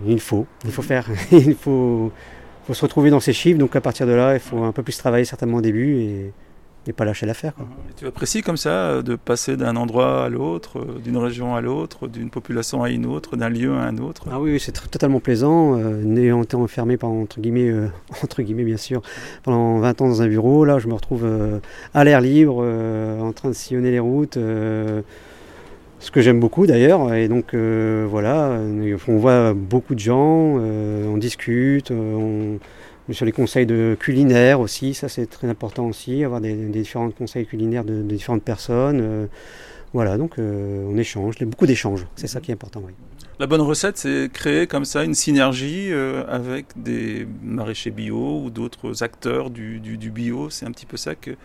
il 0.07 0.19
faut, 0.19 0.47
il 0.65 0.71
faut 0.71 0.81
faire, 0.81 1.05
il 1.31 1.53
faut, 1.53 2.11
faut 2.65 2.73
se 2.73 2.81
retrouver 2.81 3.11
dans 3.11 3.19
ces 3.19 3.33
chiffres. 3.33 3.59
Donc 3.59 3.75
à 3.75 3.81
partir 3.81 4.07
de 4.07 4.13
là, 4.13 4.33
il 4.33 4.39
faut 4.39 4.63
un 4.63 4.71
peu 4.71 4.81
plus 4.81 4.97
travailler 4.97 5.25
certainement 5.25 5.57
au 5.57 5.61
début 5.61 5.97
et, 5.97 6.31
et 6.87 6.93
pas 6.93 7.05
lâcher 7.05 7.25
l'affaire. 7.25 7.53
Tu 7.97 8.07
apprécies 8.07 8.41
comme 8.41 8.57
ça 8.57 8.69
euh, 8.69 9.01
de 9.01 9.15
passer 9.15 9.57
d'un 9.57 9.75
endroit 9.75 10.25
à 10.25 10.29
l'autre, 10.29 10.79
euh, 10.79 10.99
d'une 11.03 11.17
région 11.17 11.55
à 11.55 11.61
l'autre, 11.61 12.07
d'une 12.07 12.29
population 12.29 12.83
à 12.83 12.89
une 12.89 13.05
autre, 13.05 13.35
d'un 13.35 13.49
lieu 13.49 13.73
à 13.73 13.81
un 13.81 13.97
autre? 13.97 14.25
Ah 14.31 14.39
oui, 14.39 14.59
c'est 14.59 14.71
totalement 14.71 15.19
plaisant. 15.19 15.77
Euh, 15.77 16.01
n'ayant 16.03 16.41
été 16.43 16.55
enfermé 16.55 16.97
pendant, 16.97 17.21
entre 17.21 17.39
guillemets, 17.39 17.69
euh, 17.69 17.87
entre 18.23 18.41
guillemets 18.41 18.63
bien 18.63 18.77
sûr, 18.77 19.01
pendant 19.43 19.79
20 19.79 20.01
ans 20.01 20.07
dans 20.07 20.21
un 20.21 20.27
bureau, 20.27 20.65
là 20.65 20.79
je 20.79 20.87
me 20.87 20.93
retrouve 20.93 21.23
euh, 21.25 21.59
à 21.93 22.03
l'air 22.03 22.21
libre, 22.21 22.63
en 23.21 23.31
train 23.33 23.49
de 23.49 23.53
sillonner 23.53 23.91
les 23.91 23.99
routes, 23.99 24.35
ce 24.35 26.11
que 26.11 26.21
j'aime 26.21 26.39
beaucoup 26.39 26.65
d'ailleurs. 26.65 27.13
Et 27.13 27.27
donc 27.27 27.53
voilà, 27.53 28.57
on 29.07 29.17
voit 29.17 29.53
beaucoup 29.53 29.95
de 29.95 29.99
gens, 29.99 30.57
on 30.57 31.17
discute, 31.17 31.91
on, 31.91 32.59
sur 33.11 33.25
les 33.25 33.31
conseils 33.31 33.65
de 33.65 33.97
culinaires 33.99 34.59
aussi, 34.59 34.93
ça 34.93 35.09
c'est 35.09 35.25
très 35.25 35.47
important 35.47 35.87
aussi, 35.87 36.23
avoir 36.23 36.41
des, 36.41 36.53
différents 36.53 37.09
conseils 37.11 37.45
culinaires 37.45 37.83
de, 37.83 38.01
différentes 38.01 38.43
personnes. 38.43 38.99
euh, 39.01 39.25
voilà, 39.93 40.17
donc 40.17 40.37
euh, 40.37 40.85
on 40.87 40.97
échange, 40.97 41.39
beaucoup 41.39 41.65
d'échanges, 41.65 42.05
c'est 42.15 42.27
ça 42.27 42.39
qui 42.41 42.51
est 42.51 42.53
important. 42.53 42.81
Oui. 42.85 42.93
La 43.39 43.47
bonne 43.47 43.61
recette, 43.61 43.97
c'est 43.97 44.29
créer 44.31 44.67
comme 44.67 44.85
ça 44.85 45.03
une 45.03 45.15
synergie 45.15 45.91
euh, 45.91 46.23
avec 46.27 46.65
des 46.75 47.25
maraîchers 47.41 47.89
bio 47.89 48.41
ou 48.43 48.49
d'autres 48.49 49.01
acteurs 49.01 49.49
du 49.49 49.79
bio. 49.79 50.49
C'est 50.49 50.65
un 50.65 50.71
petit 50.71 50.85
peu 50.85 50.97
ça 50.97 51.15
que- 51.15 51.35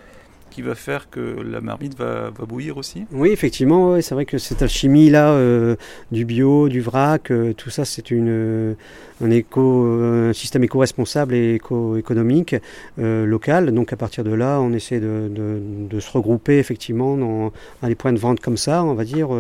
qui 0.55 0.63
va 0.63 0.77
faire 0.77 1.11
que 1.11 1.43
la 1.43 1.61
marmite 1.61 1.99
va, 1.99 2.31
bouillir 2.47 2.77
aussi. 2.77 3.07
Oui, 3.11 3.31
effectivement, 3.31 4.01
c'est 4.01 4.15
vrai 4.15 4.25
que 4.25 4.39
cette 4.39 4.63
alchimie 4.63 5.11
là 5.11 5.31
euh, 5.33 5.75
du 6.13 6.25
bio, 6.25 6.69
du 6.69 6.81
vrac, 6.81 7.33
euh, 7.33 7.53
tout 7.55 7.71
ça, 7.71 7.85
c'est 7.85 8.13
euh, 8.13 8.75
un 9.21 9.31
éco, 9.33 9.85
un 9.85 10.33
système 10.33 10.63
éco-responsable 10.63 11.35
et 11.35 11.55
éco-économique 11.55 12.55
local. 12.99 13.73
Donc 13.73 13.93
à 13.93 13.97
partir 13.97 14.23
de 14.23 14.33
là, 14.33 14.61
on 14.61 14.73
essaie 14.73 15.01
de, 15.01 15.99
se 15.99 16.11
regrouper 16.13 16.59
effectivement 16.59 17.17
dans, 17.17 17.53
dans 17.83 17.89
des 17.89 17.97
points 17.97 18.13
de 18.13 18.19
vente 18.21 18.39
comme 18.39 18.57
ça, 18.57 18.85
on 18.85 18.95
va 18.95 19.05
dire. 19.05 19.31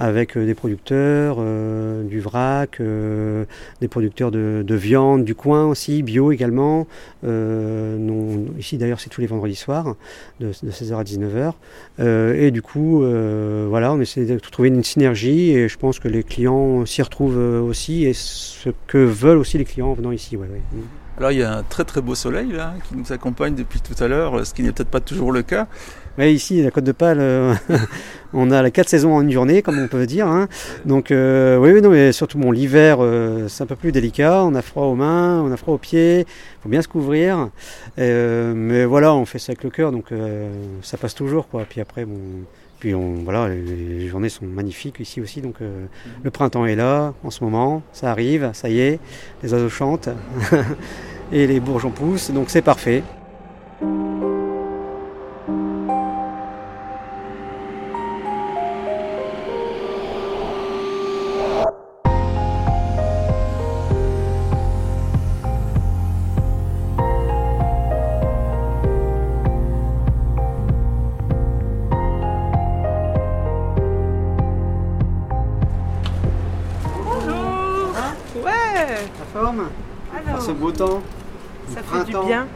Avec 0.00 0.36
euh, 0.36 0.46
des 0.46 0.54
producteurs, 0.54 1.36
euh, 1.38 2.02
du 2.02 2.20
vrac, 2.20 2.80
euh, 2.80 3.44
des 3.82 3.88
producteurs 3.88 4.30
de, 4.30 4.64
de 4.66 4.74
viande 4.74 5.24
du 5.24 5.34
coin 5.34 5.66
aussi, 5.66 6.02
bio 6.02 6.32
également. 6.32 6.86
Ici 8.58 8.78
d'ailleurs 8.78 8.98
c'est 8.98 9.10
tous 9.10 9.20
les 9.20 9.26
vendredis 9.26 9.56
soirs, 9.56 9.94
de, 10.40 10.46
de 10.62 10.70
16h 10.70 10.94
à 10.94 11.04
19h. 11.04 11.52
Euh, 12.00 12.34
et 12.34 12.50
du 12.50 12.62
coup, 12.62 13.00
voilà, 13.68 13.92
on 13.92 14.00
essaie 14.00 14.24
de 14.24 14.38
trouver 14.38 14.68
une 14.68 14.82
synergie 14.82 15.50
et 15.50 15.68
je 15.68 15.76
pense 15.76 15.98
que 15.98 16.08
les 16.08 16.24
clients 16.24 16.86
s'y 16.86 17.02
retrouvent 17.02 17.36
aussi 17.36 18.06
et 18.06 18.14
ce 18.14 18.70
que 18.86 18.98
veulent 18.98 19.38
aussi 19.38 19.58
les 19.58 19.64
clients 19.64 19.88
en 19.88 19.94
venant 19.94 20.12
ici. 20.12 20.38
Alors 21.18 21.32
il 21.32 21.38
y 21.38 21.42
a 21.42 21.54
un 21.54 21.62
très 21.62 21.84
très 21.84 22.00
beau 22.00 22.14
soleil 22.14 22.50
là 22.50 22.72
qui 22.88 22.96
nous 22.96 23.12
accompagne 23.12 23.54
depuis 23.54 23.80
tout 23.80 24.02
à 24.02 24.08
l'heure, 24.08 24.46
ce 24.46 24.54
qui 24.54 24.62
n'est 24.62 24.72
peut-être 24.72 24.88
pas 24.88 25.00
toujours 25.00 25.32
le 25.32 25.42
cas. 25.42 25.66
Ouais, 26.18 26.34
ici, 26.34 26.62
la 26.62 26.70
Côte 26.70 26.84
de 26.84 26.92
Pâle, 26.92 27.18
euh, 27.20 27.54
on 28.34 28.50
a 28.50 28.62
la 28.62 28.70
quatre 28.70 28.88
saisons 28.88 29.14
en 29.14 29.22
une 29.22 29.30
journée, 29.30 29.62
comme 29.62 29.78
on 29.78 29.88
peut 29.88 30.06
dire. 30.06 30.26
hein. 30.26 30.48
Donc, 30.84 31.10
euh, 31.10 31.56
oui, 31.56 31.70
oui, 31.72 31.80
non, 31.80 31.90
mais 31.90 32.12
surtout, 32.12 32.36
bon, 32.38 32.50
l'hiver, 32.50 32.98
euh, 33.00 33.48
c'est 33.48 33.62
un 33.62 33.66
peu 33.66 33.76
plus 33.76 33.92
délicat. 33.92 34.44
On 34.44 34.54
a 34.54 34.62
froid 34.62 34.84
aux 34.84 34.94
mains, 34.96 35.40
on 35.40 35.50
a 35.50 35.56
froid 35.56 35.74
aux 35.74 35.78
pieds. 35.78 36.20
Il 36.20 36.62
faut 36.62 36.68
bien 36.68 36.82
se 36.82 36.88
couvrir. 36.88 37.48
Mais 37.96 38.84
voilà, 38.84 39.14
on 39.14 39.24
fait 39.24 39.38
ça 39.38 39.52
avec 39.52 39.64
le 39.64 39.70
cœur, 39.70 39.92
donc 39.92 40.06
ça 40.82 40.96
passe 40.96 41.14
toujours, 41.14 41.48
quoi. 41.48 41.64
Puis 41.68 41.80
après, 41.80 42.04
bon, 42.04 42.18
puis 42.80 42.94
on, 42.94 43.16
voilà, 43.24 43.48
les, 43.48 43.60
les 43.60 44.08
journées 44.08 44.30
sont 44.30 44.46
magnifiques 44.46 45.00
ici 45.00 45.20
aussi. 45.20 45.42
Donc, 45.42 45.56
euh, 45.60 45.84
le 46.22 46.30
printemps 46.30 46.66
est 46.66 46.76
là, 46.76 47.12
en 47.22 47.30
ce 47.30 47.44
moment. 47.44 47.82
Ça 47.92 48.10
arrive, 48.10 48.50
ça 48.54 48.68
y 48.68 48.80
est. 48.80 48.98
Les 49.42 49.52
oiseaux 49.52 49.68
chantent 49.68 50.08
et 51.32 51.46
les 51.46 51.60
bourgeons 51.60 51.90
poussent, 51.90 52.30
donc 52.30 52.50
c'est 52.50 52.62
parfait. 52.62 53.02
Temps. 80.80 81.02
ça 81.74 81.82
fait 81.82 82.04
du 82.04 82.26
bien. 82.26 82.46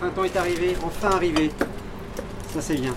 Printemps 0.00 0.24
est 0.24 0.36
arrivé, 0.36 0.76
enfin 0.84 1.10
arrivé. 1.16 1.50
Ça 2.52 2.60
c'est 2.60 2.74
bien. 2.74 2.94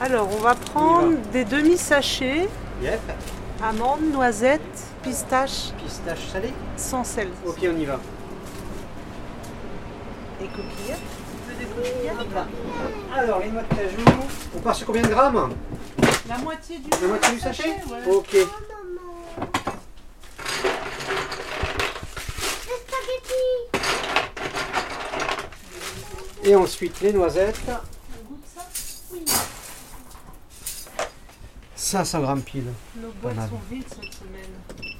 Alors, 0.00 0.28
on 0.34 0.40
va 0.40 0.54
prendre 0.54 1.16
des 1.32 1.44
demi-sachets, 1.44 2.48
Yep. 2.82 3.00
amandes, 3.62 4.10
noisettes, 4.12 4.60
pistaches, 5.02 5.72
Pistache 5.82 6.26
salée. 6.32 6.52
sans 6.76 7.04
sel. 7.04 7.28
Ok, 7.46 7.58
on 7.62 7.78
y 7.78 7.84
va. 7.84 8.00
Et 10.42 10.46
coquillettes. 10.46 10.98
Des 11.58 13.18
Alors, 13.18 13.40
les 13.40 13.50
noix 13.50 13.62
de 13.62 13.68
cajou. 13.68 14.10
On 14.56 14.60
part 14.60 14.74
sur 14.74 14.86
combien 14.86 15.02
de 15.02 15.08
grammes? 15.08 15.50
La 16.28 16.38
moitié 16.38 16.78
du, 16.78 16.88
La 17.02 17.08
moitié 17.08 17.34
du 17.34 17.40
sachet 17.40 17.76
ouais. 17.90 18.12
Ok. 18.14 18.36
Et 26.44 26.54
ensuite 26.54 27.00
les 27.00 27.12
noisettes. 27.12 27.60
500 31.74 32.20
grammes 32.20 32.42
pile. 32.42 32.64
Nos 33.00 33.08
boîtes 33.20 33.36
mal. 33.36 33.48
sont 33.48 33.60
vides 33.70 33.84
cette 33.88 34.14
semaine. 34.14 34.94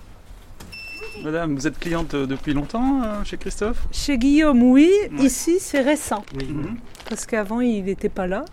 Madame, 1.23 1.55
vous 1.55 1.67
êtes 1.67 1.79
cliente 1.79 2.15
euh, 2.15 2.27
depuis 2.27 2.55
longtemps 2.55 3.03
euh, 3.03 3.25
chez 3.25 3.37
Christophe? 3.37 3.87
Chez 3.93 4.17
Guillaume, 4.19 4.63
oui. 4.63 4.91
Ouais. 5.13 5.25
Ici, 5.25 5.59
c'est 5.61 5.81
récent. 5.81 6.25
Oui. 6.37 6.47
Mhm. 6.47 6.77
Parce 7.09 7.27
qu'avant, 7.27 7.61
il 7.61 7.85
n'était 7.85 8.09
pas 8.09 8.27
là. 8.27 8.45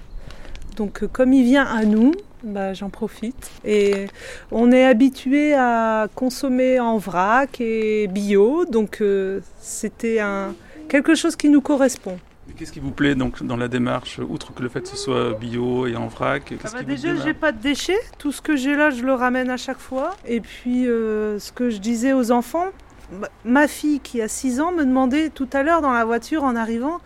Donc, 0.75 1.03
euh, 1.03 1.07
comme 1.07 1.33
il 1.33 1.43
vient 1.43 1.65
à 1.65 1.83
nous, 1.85 2.13
bah, 2.43 2.73
j'en 2.73 2.89
profite. 2.89 3.51
Et 3.65 4.07
on 4.51 4.71
est 4.71 4.85
habitué 4.85 5.53
à 5.55 6.07
consommer 6.13 6.79
en 6.79 6.97
vrac 6.97 7.59
et 7.59 8.07
bio. 8.07 8.65
Donc, 8.65 9.01
euh, 9.01 9.41
c'était 9.59 10.19
un, 10.19 10.53
quelque 10.87 11.15
chose 11.15 11.35
qui 11.35 11.49
nous 11.49 11.61
correspond. 11.61 12.19
Qu'est-ce 12.55 12.71
qui 12.71 12.79
vous 12.79 12.91
plaît 12.91 13.13
donc 13.13 13.43
dans 13.43 13.57
la 13.57 13.67
démarche, 13.67 14.19
outre 14.19 14.53
que 14.53 14.63
le 14.63 14.69
fait 14.69 14.81
que 14.81 14.87
ce 14.87 14.95
soit 14.97 15.33
bio 15.33 15.85
et 15.85 15.95
en 15.95 16.07
vrac 16.07 16.53
Ah 16.63 16.69
bah 16.73 16.83
déjà, 16.83 17.15
j'ai 17.15 17.33
pas 17.35 17.51
de 17.51 17.61
déchets. 17.61 17.99
Tout 18.17 18.31
ce 18.31 18.41
que 18.41 18.55
j'ai 18.55 18.75
là, 18.75 18.89
je 18.89 19.03
le 19.03 19.13
ramène 19.13 19.49
à 19.51 19.57
chaque 19.57 19.77
fois. 19.79 20.15
Et 20.25 20.39
puis, 20.41 20.87
euh, 20.87 21.37
ce 21.39 21.51
que 21.51 21.69
je 21.69 21.77
disais 21.77 22.13
aux 22.13 22.31
enfants, 22.31 22.67
bah, 23.11 23.29
ma 23.45 23.67
fille 23.67 23.99
qui 23.99 24.21
a 24.21 24.27
6 24.27 24.59
ans 24.59 24.71
me 24.71 24.85
demandait 24.85 25.29
tout 25.29 25.47
à 25.53 25.61
l'heure 25.61 25.81
dans 25.81 25.91
la 25.91 26.03
voiture 26.03 26.43
en 26.43 26.55
arrivant, 26.55 26.99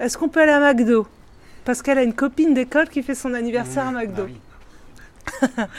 est-ce 0.00 0.16
qu'on 0.16 0.28
peut 0.30 0.40
aller 0.40 0.52
à 0.52 0.60
McDo? 0.60 1.06
Parce 1.66 1.82
qu'elle 1.82 1.98
a 1.98 2.02
une 2.02 2.14
copine 2.14 2.54
d'école 2.54 2.88
qui 2.88 3.02
fait 3.02 3.14
son 3.14 3.34
anniversaire 3.34 3.86
à 3.86 3.90
Mmh, 3.92 3.94
McDo. 3.96 4.22
bah 4.24 4.28
oui. 4.28 4.38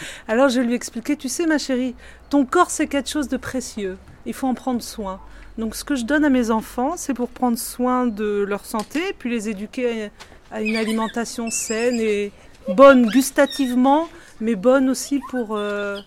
Alors 0.27 0.49
je 0.49 0.59
lui 0.59 0.73
expliquais, 0.73 1.15
tu 1.15 1.29
sais 1.29 1.45
ma 1.45 1.57
chérie, 1.57 1.95
ton 2.29 2.45
corps 2.45 2.69
c'est 2.71 2.87
quelque 2.87 3.09
chose 3.09 3.27
de 3.29 3.37
précieux, 3.37 3.97
il 4.25 4.33
faut 4.33 4.47
en 4.47 4.53
prendre 4.55 4.81
soin. 4.81 5.19
Donc 5.57 5.75
ce 5.75 5.83
que 5.83 5.95
je 5.95 6.03
donne 6.03 6.25
à 6.25 6.29
mes 6.29 6.51
enfants, 6.51 6.95
c'est 6.97 7.13
pour 7.13 7.29
prendre 7.29 7.57
soin 7.57 8.05
de 8.07 8.43
leur 8.47 8.65
santé, 8.65 8.99
puis 9.17 9.29
les 9.29 9.49
éduquer 9.49 10.11
à 10.51 10.61
une 10.61 10.75
alimentation 10.75 11.49
saine 11.49 11.99
et 11.99 12.31
bonne 12.75 13.07
gustativement, 13.07 14.09
mais 14.41 14.55
bonne 14.55 14.89
aussi 14.89 15.21
pour, 15.29 15.55
euh, 15.55 15.99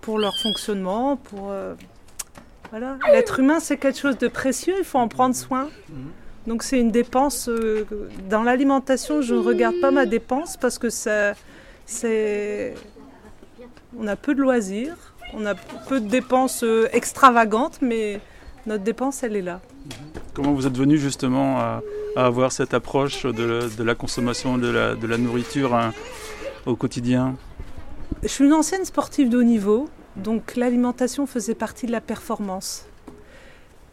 pour 0.00 0.18
leur 0.18 0.36
fonctionnement, 0.42 1.16
pour... 1.16 1.50
euh, 1.50 1.74
voilà. 2.70 2.98
L'être 3.12 3.40
humain, 3.40 3.60
c'est 3.60 3.76
quelque 3.76 3.98
chose 3.98 4.18
de 4.18 4.28
précieux, 4.28 4.74
il 4.78 4.84
faut 4.84 4.98
en 4.98 5.08
prendre 5.08 5.34
soin. 5.34 5.68
Donc 6.46 6.62
c'est 6.62 6.80
une 6.80 6.90
dépense. 6.90 7.48
euh, 7.48 7.84
dans 8.28 8.42
l'alimentation, 8.42 9.22
je 9.22 9.34
ne 9.34 9.40
regarde 9.40 9.80
pas 9.80 9.90
ma 9.90 10.06
dépense 10.06 10.56
parce 10.56 10.78
que 10.78 10.88
ça, 10.88 11.34
c'est, 11.86 12.74
on 13.98 14.06
a 14.06 14.16
peu 14.16 14.34
de 14.34 14.40
loisirs, 14.40 14.96
on 15.34 15.46
a 15.46 15.54
peu 15.54 16.00
de 16.00 16.08
dépenses 16.08 16.64
extravagantes, 16.92 17.78
mais 17.82 18.20
notre 18.66 18.84
dépense, 18.84 19.22
elle 19.22 19.36
est 19.36 19.42
là. 19.42 19.60
Comment 20.34 20.52
vous 20.52 20.66
êtes 20.66 20.76
venu 20.76 20.98
justement 20.98 21.58
à, 21.58 21.82
à 22.16 22.26
avoir 22.26 22.52
cette 22.52 22.74
approche 22.74 23.24
de, 23.24 23.42
la- 23.44 23.68
de 23.68 23.82
la 23.82 23.94
consommation 23.94 24.58
de 24.58 24.68
la, 24.68 24.94
de 24.94 25.06
la 25.06 25.18
nourriture 25.18 25.74
hein, 25.74 25.92
au 26.66 26.76
quotidien? 26.76 27.36
Je 28.22 28.28
suis 28.28 28.44
une 28.44 28.52
ancienne 28.52 28.84
sportive 28.84 29.28
de 29.28 29.38
haut 29.38 29.42
niveau, 29.42 29.88
donc 30.16 30.56
l'alimentation 30.56 31.26
faisait 31.26 31.54
partie 31.54 31.86
de 31.86 31.92
la 31.92 32.00
performance. 32.00 32.86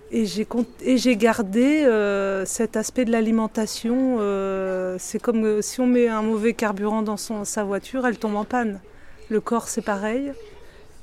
Et 0.09 0.25
j'ai 0.25 1.17
gardé 1.17 1.83
euh, 1.83 2.45
cet 2.45 2.77
aspect 2.77 3.03
de 3.03 3.11
l'alimentation. 3.11 4.17
euh, 4.21 4.95
c'est 4.99 5.21
comme 5.21 5.43
euh, 5.43 5.61
si 5.61 5.81
on 5.81 5.87
met 5.87 6.07
un 6.07 6.21
mauvais 6.21 6.53
carburant 6.53 7.01
dans 7.01 7.17
son, 7.17 7.43
sa 7.43 7.65
voiture, 7.65 8.07
elle 8.07 8.17
tombe 8.17 8.35
en 8.37 8.45
panne. 8.45 8.79
Le 9.29 9.41
corps, 9.41 9.67
c'est 9.67 9.81
pareil. 9.81 10.31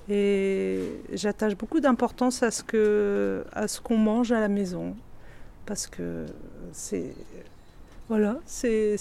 Et 0.09 0.81
j'attache 1.13 1.57
beaucoup 1.57 1.81
d'importance 1.81 2.43
à 2.43 2.51
ce 2.51 2.63
que 2.63 3.45
à 3.53 3.69
ce 3.69 3.81
qu'on 3.81 3.97
mange 3.97 4.33
à 4.33 4.41
la 4.41 4.49
maison, 4.49 4.95
parce 5.65 5.87
que 5.87 6.27
c'est 6.73 7.15
voilà, 8.09 8.37
c'est 8.45 8.99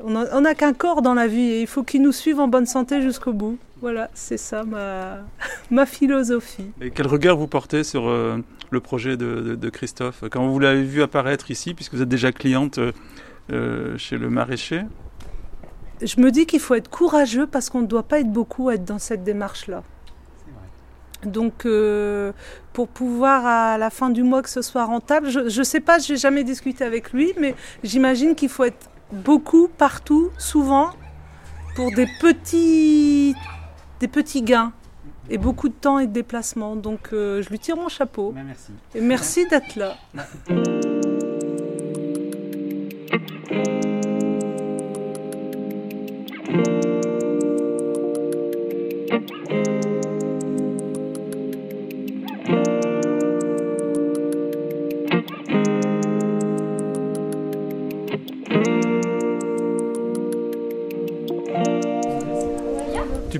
on 0.00 0.40
n'a 0.40 0.54
qu'un 0.56 0.72
corps 0.72 1.02
dans 1.02 1.14
la 1.14 1.28
vie 1.28 1.48
et 1.52 1.60
il 1.60 1.68
faut 1.68 1.84
qu'il 1.84 2.02
nous 2.02 2.10
suive 2.10 2.40
en 2.40 2.48
bonne 2.48 2.66
santé 2.66 3.00
jusqu'au 3.00 3.32
bout. 3.32 3.56
Voilà, 3.80 4.10
c'est 4.14 4.36
ça 4.38 4.64
ma, 4.64 5.18
ma 5.70 5.86
philosophie. 5.86 6.72
Et 6.80 6.90
quel 6.90 7.06
regard 7.06 7.36
vous 7.36 7.46
portez 7.46 7.84
sur 7.84 8.08
euh, 8.08 8.38
le 8.70 8.80
projet 8.80 9.16
de, 9.16 9.40
de- 9.40 9.54
de 9.54 9.68
Christophe? 9.70 10.24
Quand 10.32 10.48
vous 10.48 10.58
l'avez 10.58 10.82
vu 10.82 11.02
apparaître 11.02 11.52
ici, 11.52 11.74
puisque 11.74 11.94
vous 11.94 12.02
êtes 12.02 12.08
déjà 12.08 12.32
cliente 12.32 12.78
euh, 12.78 12.90
euh, 13.52 13.96
chez 13.96 14.18
le 14.18 14.28
maraîcher, 14.30 14.82
Je 16.04 16.20
me 16.20 16.30
dis 16.30 16.44
qu'il 16.46 16.60
faut 16.60 16.74
être 16.74 16.90
courageux 16.90 17.46
parce 17.46 17.70
qu'on 17.70 17.80
ne 17.80 17.86
doit 17.86 18.02
pas 18.02 18.20
être 18.20 18.30
beaucoup 18.30 18.68
à 18.68 18.74
être 18.74 18.84
dans 18.84 18.98
cette 18.98 19.24
démarche-là. 19.24 19.82
Donc, 21.24 21.64
euh, 21.64 22.32
pour 22.74 22.88
pouvoir 22.88 23.46
à 23.46 23.78
la 23.78 23.88
fin 23.88 24.10
du 24.10 24.22
mois 24.22 24.42
que 24.42 24.50
ce 24.50 24.60
soit 24.60 24.84
rentable, 24.84 25.30
je 25.30 25.40
ne 25.40 25.64
sais 25.64 25.80
pas, 25.80 25.98
je 25.98 26.12
n'ai 26.12 26.18
jamais 26.18 26.44
discuté 26.44 26.84
avec 26.84 27.12
lui, 27.12 27.32
mais 27.38 27.54
j'imagine 27.82 28.34
qu'il 28.34 28.50
faut 28.50 28.64
être 28.64 28.90
beaucoup, 29.10 29.68
partout, 29.68 30.30
souvent, 30.36 30.90
pour 31.76 31.92
des 31.92 32.06
petits, 32.20 33.34
des 34.00 34.08
petits 34.08 34.42
gains 34.42 34.72
et 35.30 35.38
beaucoup 35.38 35.68
de 35.68 35.74
temps 35.74 35.98
et 35.98 36.06
de 36.06 36.12
déplacement. 36.12 36.76
Donc, 36.76 37.08
euh, 37.12 37.40
je 37.42 37.48
lui 37.48 37.58
tire 37.58 37.76
mon 37.76 37.88
chapeau. 37.88 38.34
merci. 38.34 38.72
Et 38.94 39.00
merci 39.00 39.46
d'être 39.46 39.76
là. 39.76 39.96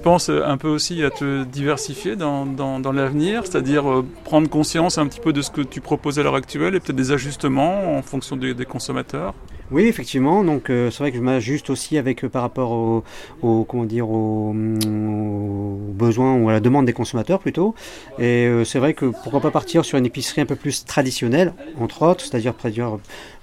penses 0.04 0.28
euh, 0.28 0.44
un 0.44 0.58
peu 0.58 0.68
aussi 0.68 1.02
à 1.02 1.10
te 1.10 1.44
diversifier 1.44 2.14
dans, 2.14 2.92
l'avenir, 2.92 3.46
c'est-à-dire 3.46 3.90
euh, 3.90 4.06
prendre 4.24 4.48
conscience 4.48 4.98
un 4.98 5.06
petit 5.06 5.18
peu 5.18 5.32
de 5.32 5.40
ce 5.40 5.50
que 5.50 5.62
tu 5.62 5.80
proposes 5.80 6.18
à 6.18 6.22
l'heure 6.22 6.34
actuelle 6.34 6.74
et 6.74 6.80
peut-être 6.80 6.96
des 6.96 7.10
ajustements 7.10 7.96
en 7.96 8.02
fonction 8.02 8.36
des 8.36 8.66
consommateurs? 8.66 9.34
Oui, 9.70 9.84
effectivement. 9.86 10.44
Donc, 10.44 10.70
euh, 10.70 10.90
c'est 10.90 10.98
vrai 10.98 11.10
que 11.10 11.16
je 11.16 11.22
m'ajuste 11.22 11.70
aussi 11.70 11.96
avec 11.98 12.24
euh, 12.24 12.28
par 12.28 12.42
rapport 12.42 12.70
au, 12.72 13.04
au- 13.42 13.64
comment 13.64 13.84
dire, 13.84 14.08
aux, 14.10 14.50
aux 14.52 15.92
besoins 15.92 16.36
ou 16.36 16.48
à 16.48 16.52
la 16.52 16.60
demande 16.60 16.86
des 16.86 16.92
consommateurs 16.92 17.38
plutôt. 17.38 17.74
Et 18.18 18.46
euh, 18.46 18.64
c'est 18.64 18.78
vrai 18.78 18.94
que 18.94 19.06
pourquoi 19.06 19.40
pas 19.40 19.50
partir 19.50 19.84
sur 19.84 19.98
une 19.98 20.06
épicerie 20.06 20.42
un 20.42 20.46
peu 20.46 20.56
plus 20.56 20.84
traditionnelle, 20.84 21.54
entre 21.74 22.02
autres, 22.02 22.24
c'est-à-dire 22.24 22.54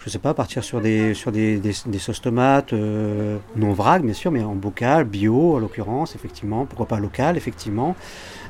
je 0.04 0.10
sais 0.10 0.20
pas, 0.20 0.34
partir 0.34 0.64
sur 0.64 0.82
des 0.82 1.14
sur 1.14 1.32
des, 1.32 1.60
des, 1.60 1.74
des 1.86 2.00
sauces 2.00 2.22
tomates 2.22 2.74
euh, 2.74 3.38
non 3.56 3.74
vrac, 3.74 4.04
bien 4.04 4.14
sûr, 4.14 4.32
mais 4.32 4.44
en 4.44 4.56
bocal, 4.56 5.04
bio 5.06 5.56
en 5.56 5.60
l'occurrence, 5.60 6.16
effectivement. 6.16 6.66
Pourquoi 6.66 6.88
pas 6.88 7.00
local, 7.00 7.38
effectivement. 7.38 7.96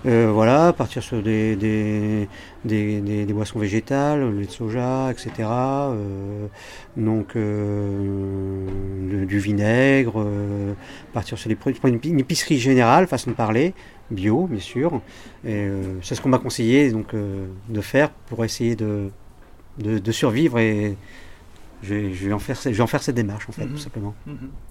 Euh, 0.07 0.31
voilà, 0.33 0.73
partir 0.73 1.03
sur 1.03 1.21
des, 1.21 1.55
des, 1.55 2.27
des, 2.65 3.01
des- 3.01 3.33
boissons 3.33 3.59
végétales, 3.59 4.19
le 4.21 4.39
lait 4.39 4.45
de 4.47 4.51
soja, 4.51 5.11
etc. 5.11 5.91
Euh, 5.93 6.47
donc 6.97 7.35
euh, 7.35 9.25
du 9.25 9.37
vinaigre, 9.37 10.15
euh, 10.17 10.73
partir 11.13 11.37
sur 11.37 11.49
des 11.49 11.55
produits, 11.55 11.79
une, 11.83 11.97
épi- 11.97 12.09
une 12.09 12.19
épicerie 12.19 12.57
générale, 12.57 13.05
façon 13.05 13.29
de 13.29 13.35
parler, 13.35 13.73
bio 14.09 14.47
bien 14.47 14.59
sûr. 14.59 15.01
Et 15.45 15.67
c'est 16.01 16.15
ce 16.15 16.21
qu'on 16.21 16.29
m'a 16.29 16.39
conseillé 16.39 16.91
donc 16.91 17.13
de 17.13 17.81
faire 17.81 18.09
pour 18.09 18.43
essayer 18.43 18.75
de, 18.75 19.09
de, 19.79 19.99
de 19.99 20.11
survivre 20.11 20.59
et 20.59 20.97
je 21.83 21.93
vais, 21.93 22.13
je 22.13 22.27
vais 22.27 22.33
en 22.33 22.39
faire, 22.39 22.55
ce- 22.57 22.69
je 22.71 22.75
vais 22.77 22.83
en 22.83 22.87
faire 22.87 23.01
cette 23.03 23.15
démarche 23.15 23.47
en 23.49 23.51
fait, 23.51 23.65
Mhm. 23.65 23.71
tout 23.71 23.77
simplement. 23.77 24.13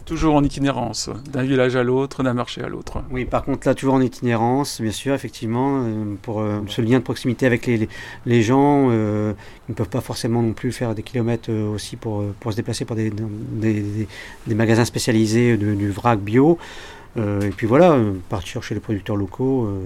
Toujours 0.04 0.34
en 0.34 0.42
itinérance, 0.44 1.10
d'un 1.32 1.42
village 1.42 1.76
à 1.76 1.82
l'autre, 1.82 2.22
d'un 2.22 2.34
marché 2.34 2.62
à 2.62 2.68
l'autre. 2.68 3.02
Oui, 3.10 3.24
par 3.24 3.44
contre, 3.44 3.66
là, 3.66 3.74
toujours 3.74 3.94
en 3.94 4.00
itinérance, 4.00 4.80
bien 4.80 4.90
sûr, 4.92 5.14
effectivement, 5.14 5.82
euh, 5.84 6.14
pour 6.22 6.40
euh, 6.40 6.60
ce 6.68 6.80
lien 6.82 6.98
de 6.98 7.04
proximité 7.04 7.46
avec 7.46 7.66
les, 7.66 7.76
les, 7.78 7.88
les 8.26 8.42
gens 8.42 8.88
euh, 8.90 9.32
qui 9.66 9.72
ne 9.72 9.74
peuvent 9.74 9.88
pas 9.88 10.00
forcément 10.00 10.42
non 10.42 10.52
plus 10.52 10.72
faire 10.72 10.94
des 10.94 11.02
kilomètres 11.02 11.50
euh, 11.50 11.68
aussi 11.72 11.96
pour, 11.96 12.24
pour 12.40 12.52
se 12.52 12.56
déplacer 12.56 12.84
pour 12.84 12.96
des, 12.96 13.10
des, 13.10 13.80
des- 13.80 14.08
des 14.46 14.54
magasins 14.54 14.84
spécialisés 14.84 15.56
de- 15.56 15.74
du 15.74 15.90
vrac 15.90 16.18
bio. 16.20 16.58
Euh, 17.16 17.40
et 17.40 17.50
puis 17.50 17.66
voilà, 17.66 17.92
euh, 17.94 18.12
partir 18.28 18.62
chez 18.62 18.74
les 18.74 18.80
producteurs 18.80 19.16
locaux, 19.16 19.64
euh, 19.66 19.80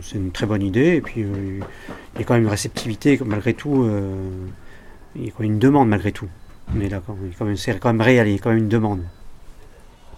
c'est 0.00 0.16
une 0.16 0.30
très 0.30 0.46
bonne 0.46 0.62
idée. 0.62 0.96
Et 0.96 1.00
puis, 1.02 1.20
il 1.20 2.18
y 2.18 2.22
a 2.22 2.24
quand 2.24 2.32
même 2.32 2.44
une 2.44 2.48
réceptivité, 2.48 3.18
malgré 3.26 3.52
tout, 3.52 3.86
il 5.14 5.24
y 5.26 5.28
a 5.28 5.30
quand 5.32 5.40
même 5.42 5.52
une 5.52 5.58
demande, 5.58 5.88
malgré 5.90 6.12
tout. 6.12 6.28
Mais 6.74 6.88
là, 6.88 7.00
c'est 7.56 7.78
quand 7.78 7.92
même 7.92 8.00
réel, 8.00 8.28
il 8.28 8.32
y 8.32 8.36
a 8.36 8.38
quand 8.38 8.50
même 8.50 8.58
une 8.58 8.68
demande. 8.68 9.02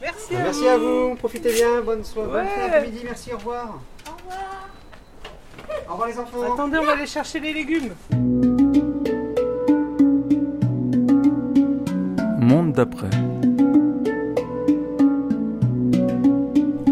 Merci, 0.01 0.33
Merci 0.33 0.69
à 0.69 0.77
vous, 0.79 1.15
profitez 1.17 1.53
bien, 1.53 1.81
bonne 1.85 2.05
soirée, 2.05 2.31
Ouais. 2.31 2.45
bon 2.45 2.67
après-midi, 2.67 3.01
merci, 3.05 3.33
au 3.33 3.39
revoir. 3.39 3.81
Au 4.07 4.11
revoir. 4.17 4.69
Au 5.89 5.93
revoir 5.93 6.09
les 6.09 6.19
enfants. 6.19 6.53
Attendez, 6.55 6.79
on 6.79 6.85
va 6.85 6.93
aller 6.93 7.07
chercher 7.07 7.41
les 7.41 7.53
légumes. 7.53 7.91
Monde 12.41 12.73
d'après. 12.73 13.11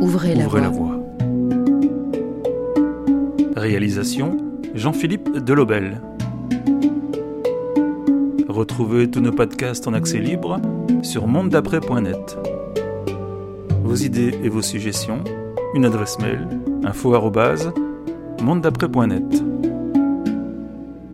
Ouvrez 0.01 0.35
la 0.35 0.47
Ouvrez 0.47 0.61
la 0.61 0.69
voie. 0.69 0.99
Réalisation 3.57 4.37
Jean-Philippe 4.75 5.31
Delobel. 5.39 6.01
Retrouvez 8.53 9.11
tous 9.11 9.21
nos 9.21 9.33
podcasts 9.33 9.89
en 9.89 9.95
accès 9.95 10.19
libre 10.19 10.61
sur 11.03 11.27
mondedaprès.net. 11.27 12.39
Vos 13.83 13.95
idées 13.95 14.39
et 14.45 14.51
vos 14.51 14.61
suggestions, 14.61 15.25
une 15.75 15.87
adresse 15.87 16.19
mail 16.19 16.47
info 16.85 17.19
mondedaprès.net. 18.43 19.52